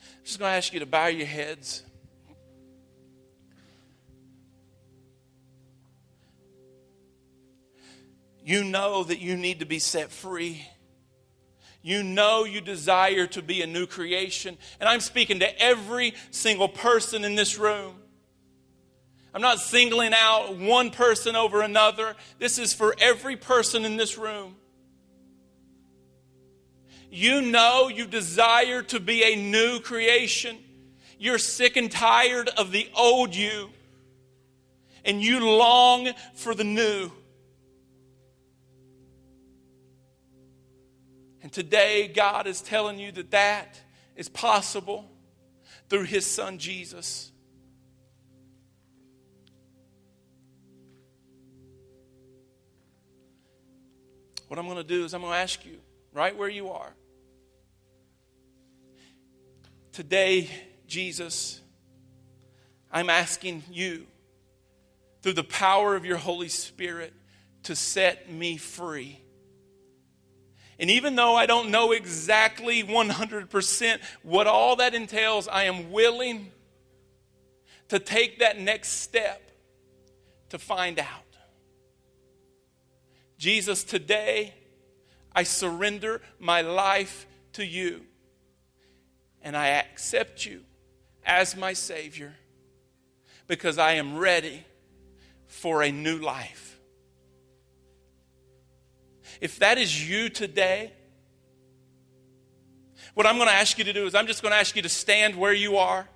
I'm 0.00 0.24
just 0.24 0.38
going 0.40 0.50
to 0.50 0.56
ask 0.56 0.74
you 0.74 0.80
to 0.80 0.86
bow 0.86 1.06
your 1.06 1.26
heads. 1.26 1.84
You 8.44 8.64
know 8.64 9.04
that 9.04 9.20
you 9.20 9.36
need 9.36 9.60
to 9.60 9.66
be 9.66 9.78
set 9.78 10.10
free. 10.10 10.66
You 11.82 12.02
know 12.02 12.44
you 12.44 12.60
desire 12.60 13.26
to 13.28 13.42
be 13.42 13.62
a 13.62 13.66
new 13.66 13.86
creation. 13.86 14.56
And 14.80 14.88
I'm 14.88 15.00
speaking 15.00 15.40
to 15.40 15.62
every 15.62 16.14
single 16.30 16.68
person 16.68 17.24
in 17.24 17.34
this 17.34 17.58
room. 17.58 17.96
I'm 19.34 19.42
not 19.42 19.58
singling 19.58 20.12
out 20.14 20.56
one 20.56 20.90
person 20.90 21.36
over 21.36 21.62
another. 21.62 22.14
This 22.38 22.58
is 22.58 22.72
for 22.72 22.94
every 22.98 23.36
person 23.36 23.84
in 23.84 23.96
this 23.96 24.18
room. 24.18 24.56
You 27.10 27.42
know 27.42 27.88
you 27.88 28.06
desire 28.06 28.82
to 28.84 29.00
be 29.00 29.22
a 29.22 29.36
new 29.36 29.80
creation. 29.80 30.58
You're 31.18 31.38
sick 31.38 31.76
and 31.76 31.90
tired 31.90 32.48
of 32.48 32.72
the 32.72 32.88
old 32.96 33.34
you. 33.34 33.70
And 35.04 35.22
you 35.22 35.40
long 35.40 36.10
for 36.34 36.54
the 36.54 36.64
new. 36.64 37.10
And 41.42 41.52
today, 41.52 42.06
God 42.06 42.46
is 42.46 42.60
telling 42.60 42.98
you 42.98 43.10
that 43.12 43.32
that 43.32 43.80
is 44.14 44.28
possible 44.28 45.10
through 45.88 46.04
His 46.04 46.24
Son 46.24 46.58
Jesus. 46.58 47.32
What 54.46 54.58
I'm 54.58 54.66
going 54.66 54.76
to 54.76 54.84
do 54.84 55.04
is 55.04 55.14
I'm 55.14 55.22
going 55.22 55.32
to 55.32 55.38
ask 55.38 55.64
you 55.64 55.78
right 56.12 56.36
where 56.36 56.48
you 56.48 56.70
are. 56.70 56.92
Today, 59.92 60.48
Jesus, 60.86 61.60
I'm 62.92 63.10
asking 63.10 63.64
you 63.70 64.06
through 65.22 65.32
the 65.32 65.44
power 65.44 65.96
of 65.96 66.04
your 66.04 66.18
Holy 66.18 66.48
Spirit 66.48 67.12
to 67.64 67.74
set 67.74 68.30
me 68.30 68.58
free 68.58 69.22
and 70.78 70.90
even 70.90 71.14
though 71.14 71.34
I 71.34 71.46
don't 71.46 71.70
know 71.70 71.92
exactly 71.92 72.82
100% 72.82 73.98
what 74.22 74.46
all 74.46 74.76
that 74.76 74.94
entails, 74.94 75.48
I 75.48 75.64
am 75.64 75.92
willing 75.92 76.50
to 77.88 77.98
take 77.98 78.38
that 78.38 78.58
next 78.58 78.88
step 79.02 79.50
to 80.48 80.58
find 80.58 80.98
out. 80.98 81.06
Jesus, 83.38 83.84
today 83.84 84.54
I 85.34 85.42
surrender 85.42 86.20
my 86.38 86.60
life 86.62 87.26
to 87.54 87.64
you 87.64 88.02
and 89.42 89.56
I 89.56 89.68
accept 89.68 90.46
you 90.46 90.62
as 91.24 91.56
my 91.56 91.72
Savior 91.72 92.34
because 93.46 93.78
I 93.78 93.92
am 93.92 94.16
ready 94.16 94.64
for 95.46 95.82
a 95.82 95.90
new 95.90 96.18
life. 96.18 96.71
If 99.42 99.58
that 99.58 99.76
is 99.76 100.08
you 100.08 100.28
today, 100.28 100.92
what 103.14 103.26
I'm 103.26 103.38
going 103.38 103.48
to 103.48 103.54
ask 103.54 103.76
you 103.76 103.82
to 103.82 103.92
do 103.92 104.06
is 104.06 104.14
I'm 104.14 104.28
just 104.28 104.40
going 104.40 104.52
to 104.52 104.56
ask 104.56 104.76
you 104.76 104.82
to 104.82 104.88
stand 104.88 105.34
where 105.34 105.52
you 105.52 105.78
are. 105.78 106.06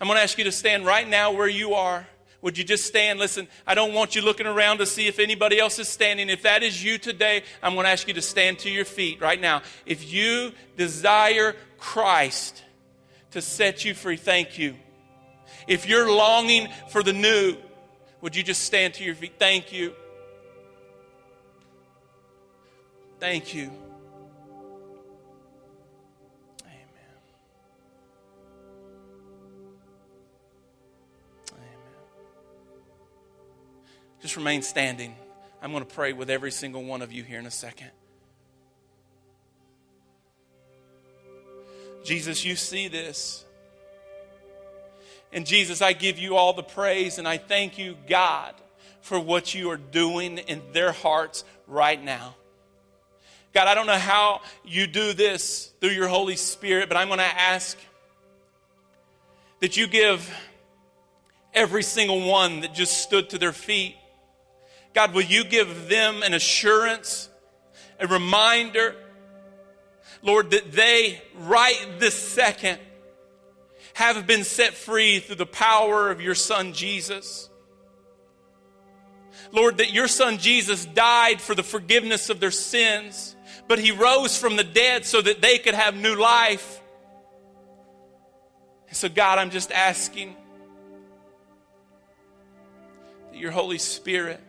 I'm 0.00 0.06
going 0.06 0.16
to 0.16 0.22
ask 0.22 0.38
you 0.38 0.44
to 0.44 0.52
stand 0.52 0.86
right 0.86 1.08
now 1.08 1.32
where 1.32 1.48
you 1.48 1.74
are. 1.74 2.06
Would 2.40 2.56
you 2.56 2.62
just 2.62 2.84
stand? 2.84 3.18
Listen, 3.18 3.48
I 3.66 3.74
don't 3.74 3.94
want 3.94 4.14
you 4.14 4.22
looking 4.22 4.46
around 4.46 4.78
to 4.78 4.86
see 4.86 5.08
if 5.08 5.18
anybody 5.18 5.58
else 5.58 5.80
is 5.80 5.88
standing. 5.88 6.30
If 6.30 6.42
that 6.42 6.62
is 6.62 6.84
you 6.84 6.98
today, 6.98 7.42
I'm 7.60 7.74
going 7.74 7.86
to 7.86 7.90
ask 7.90 8.06
you 8.06 8.14
to 8.14 8.22
stand 8.22 8.60
to 8.60 8.70
your 8.70 8.84
feet 8.84 9.20
right 9.20 9.40
now. 9.40 9.62
If 9.86 10.12
you 10.12 10.52
desire 10.76 11.56
Christ 11.78 12.62
to 13.32 13.42
set 13.42 13.84
you 13.84 13.92
free, 13.92 14.18
thank 14.18 14.56
you. 14.56 14.76
If 15.66 15.88
you're 15.88 16.12
longing 16.12 16.68
for 16.90 17.02
the 17.02 17.12
new, 17.12 17.56
would 18.20 18.36
you 18.36 18.44
just 18.44 18.62
stand 18.62 18.94
to 18.94 19.04
your 19.04 19.16
feet? 19.16 19.32
Thank 19.40 19.72
you. 19.72 19.94
Thank 23.18 23.54
you. 23.54 23.70
Amen. 26.62 26.82
Amen. 31.52 31.62
Just 34.20 34.36
remain 34.36 34.60
standing. 34.62 35.14
I'm 35.62 35.72
going 35.72 35.84
to 35.84 35.94
pray 35.94 36.12
with 36.12 36.28
every 36.28 36.52
single 36.52 36.84
one 36.84 37.00
of 37.00 37.10
you 37.10 37.22
here 37.22 37.38
in 37.38 37.46
a 37.46 37.50
second. 37.50 37.90
Jesus, 42.04 42.44
you 42.44 42.54
see 42.54 42.88
this. 42.88 43.44
And 45.32 45.44
Jesus, 45.44 45.82
I 45.82 45.92
give 45.92 46.18
you 46.18 46.36
all 46.36 46.52
the 46.52 46.62
praise 46.62 47.18
and 47.18 47.26
I 47.26 47.38
thank 47.38 47.78
you, 47.78 47.96
God, 48.08 48.54
for 49.00 49.18
what 49.18 49.54
you 49.54 49.70
are 49.70 49.76
doing 49.76 50.38
in 50.38 50.62
their 50.72 50.92
hearts 50.92 51.44
right 51.66 52.02
now. 52.02 52.36
God, 53.56 53.68
I 53.68 53.74
don't 53.74 53.86
know 53.86 53.94
how 53.94 54.42
you 54.66 54.86
do 54.86 55.14
this 55.14 55.72
through 55.80 55.92
your 55.92 56.08
Holy 56.08 56.36
Spirit, 56.36 56.90
but 56.90 56.98
I'm 56.98 57.08
going 57.08 57.20
to 57.20 57.24
ask 57.24 57.78
that 59.60 59.78
you 59.78 59.86
give 59.86 60.30
every 61.54 61.82
single 61.82 62.20
one 62.28 62.60
that 62.60 62.74
just 62.74 62.98
stood 62.98 63.30
to 63.30 63.38
their 63.38 63.54
feet. 63.54 63.96
God, 64.92 65.14
will 65.14 65.22
you 65.22 65.42
give 65.42 65.88
them 65.88 66.22
an 66.22 66.34
assurance, 66.34 67.30
a 67.98 68.06
reminder, 68.06 68.94
Lord, 70.20 70.50
that 70.50 70.72
they, 70.72 71.22
right 71.36 71.82
this 71.98 72.14
second, 72.14 72.78
have 73.94 74.26
been 74.26 74.44
set 74.44 74.74
free 74.74 75.18
through 75.18 75.36
the 75.36 75.46
power 75.46 76.10
of 76.10 76.20
your 76.20 76.34
Son 76.34 76.74
Jesus? 76.74 77.48
Lord, 79.50 79.78
that 79.78 79.94
your 79.94 80.08
Son 80.08 80.36
Jesus 80.36 80.84
died 80.84 81.40
for 81.40 81.54
the 81.54 81.62
forgiveness 81.62 82.28
of 82.28 82.38
their 82.38 82.50
sins, 82.50 83.32
but 83.68 83.78
he 83.78 83.90
rose 83.90 84.36
from 84.38 84.56
the 84.56 84.64
dead 84.64 85.04
so 85.04 85.20
that 85.20 85.40
they 85.40 85.58
could 85.58 85.74
have 85.74 85.96
new 85.96 86.14
life. 86.14 86.80
And 88.88 88.96
So, 88.96 89.08
God, 89.08 89.38
I'm 89.38 89.50
just 89.50 89.72
asking 89.72 90.36
that 93.30 93.38
your 93.38 93.50
Holy 93.50 93.78
Spirit 93.78 94.40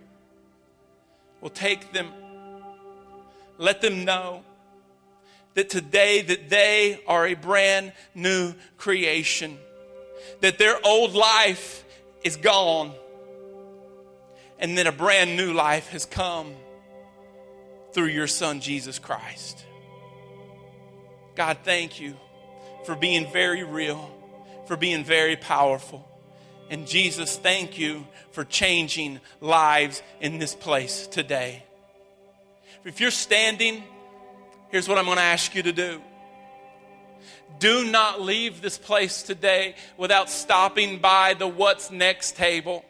will 1.42 1.50
take 1.50 1.92
them, 1.94 2.12
let 3.58 3.82
them 3.82 4.06
know 4.06 4.44
that 5.56 5.70
today 5.70 6.22
that 6.22 6.50
they 6.50 7.02
are 7.08 7.26
a 7.26 7.34
brand 7.34 7.92
new 8.14 8.54
creation, 8.78 9.58
that 10.42 10.60
their 10.60 10.78
old 10.86 11.14
life 11.14 11.84
is 12.24 12.38
gone, 12.38 12.92
and 14.60 14.78
then 14.78 14.86
a 14.86 14.92
brand 14.92 15.36
new 15.36 15.54
life 15.54 15.90
has 15.90 16.06
come 16.06 16.54
through 17.98 18.06
your 18.06 18.28
Son, 18.28 18.62
Jesus 18.62 19.00
Christ. 19.00 19.66
God, 21.34 21.58
thank 21.64 22.00
you 22.00 22.16
for 22.86 22.96
being 22.96 23.32
very 23.34 23.64
real, 23.64 24.12
for 24.68 24.78
being 24.78 25.04
very 25.04 25.36
powerful. 25.36 26.08
And 26.70 26.86
Jesus, 26.86 27.38
thank 27.38 27.80
you 27.80 28.06
for 28.30 28.44
changing 28.44 29.20
lives 29.42 30.04
in 30.22 30.38
this 30.38 30.54
place 30.54 31.08
today. 31.08 31.64
If 32.86 33.02
you're 33.02 33.10
standing, 33.10 33.84
here's 34.70 34.88
what 34.88 35.00
I'm 35.00 35.06
going 35.06 35.18
to 35.18 35.24
ask 35.24 35.56
you 35.56 35.64
to 35.64 35.74
do. 35.74 36.00
Do 37.58 37.84
not 37.84 38.22
leave 38.22 38.62
this 38.62 38.78
place 38.78 39.24
today 39.24 39.74
without 39.98 40.30
stopping 40.30 41.00
by 41.00 41.34
the 41.34 41.48
What's 41.48 41.90
Next 41.90 42.36
table. 42.36 42.86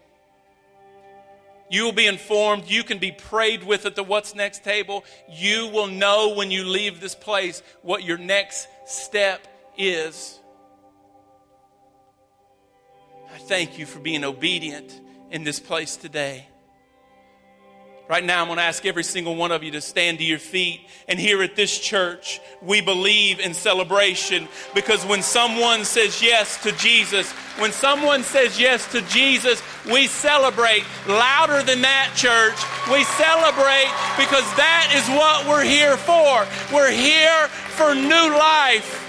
You 1.69 1.83
will 1.83 1.91
be 1.91 2.07
informed. 2.07 2.65
You 2.67 2.83
can 2.83 2.97
be 2.97 3.11
prayed 3.11 3.63
with 3.63 3.85
at 3.85 3.95
the 3.95 4.03
What's 4.03 4.33
Next 4.33 4.63
table. 4.63 5.03
You 5.29 5.67
will 5.67 5.87
know 5.87 6.33
when 6.35 6.51
you 6.51 6.63
leave 6.63 6.99
this 6.99 7.15
place 7.15 7.61
what 7.81 8.03
your 8.03 8.17
next 8.17 8.67
step 8.85 9.47
is. 9.77 10.39
I 13.33 13.37
thank 13.39 13.77
you 13.77 13.85
for 13.85 13.99
being 13.99 14.23
obedient 14.23 14.99
in 15.29 15.43
this 15.43 15.59
place 15.59 15.97
today. 15.97 16.47
Right 18.09 18.23
now, 18.23 18.39
I'm 18.41 18.47
going 18.47 18.57
to 18.57 18.63
ask 18.63 18.85
every 18.85 19.03
single 19.03 19.35
one 19.35 19.51
of 19.51 19.63
you 19.63 19.71
to 19.71 19.81
stand 19.81 20.19
to 20.19 20.23
your 20.23 20.39
feet. 20.39 20.79
And 21.09 21.19
here 21.19 21.43
at 21.43 21.57
this 21.57 21.77
church, 21.77 22.39
we 22.61 22.79
believe 22.79 23.41
in 23.41 23.53
celebration 23.53 24.47
because 24.73 25.05
when 25.05 25.21
someone 25.21 25.83
says 25.83 26.21
yes 26.21 26.63
to 26.63 26.71
Jesus, 26.73 27.29
when 27.59 27.73
someone 27.73 28.23
says 28.23 28.57
yes 28.57 28.89
to 28.93 29.01
Jesus, 29.01 29.61
we 29.85 30.07
celebrate 30.07 30.83
louder 31.05 31.63
than 31.63 31.81
that, 31.81 32.13
church. 32.15 32.55
We 32.89 33.03
celebrate 33.19 33.91
because 34.15 34.47
that 34.55 34.93
is 34.95 35.05
what 35.09 35.45
we're 35.45 35.65
here 35.65 35.97
for. 35.97 36.47
We're 36.73 36.91
here 36.91 37.47
for 37.75 37.93
new 37.93 38.37
life. 38.37 39.03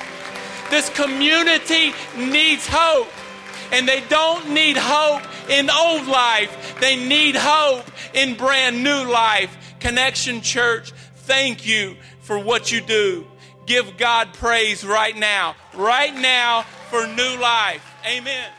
This 0.71 0.91
community 0.91 1.95
needs 2.17 2.67
hope. 2.69 3.09
And 3.73 3.89
they 3.89 4.03
don't 4.09 4.51
need 4.51 4.77
hope 4.77 5.23
in 5.49 5.71
old 5.71 6.07
life, 6.07 6.77
they 6.81 6.97
need 6.97 7.37
hope 7.37 7.85
in 8.15 8.37
brand 8.37 8.83
new 8.83 9.05
life. 9.05 9.57
Connection 9.81 10.41
Church, 10.41 10.93
thank 11.15 11.67
you 11.67 11.97
for 12.21 12.39
what 12.39 12.73
you 12.73 12.81
do. 12.81 13.27
Give 13.67 13.97
God 13.97 14.33
praise 14.35 14.85
right 14.85 15.17
now, 15.17 15.55
right 15.75 16.15
now 16.15 16.63
for 16.91 17.07
new 17.07 17.37
life. 17.39 17.85
Amen. 18.07 18.51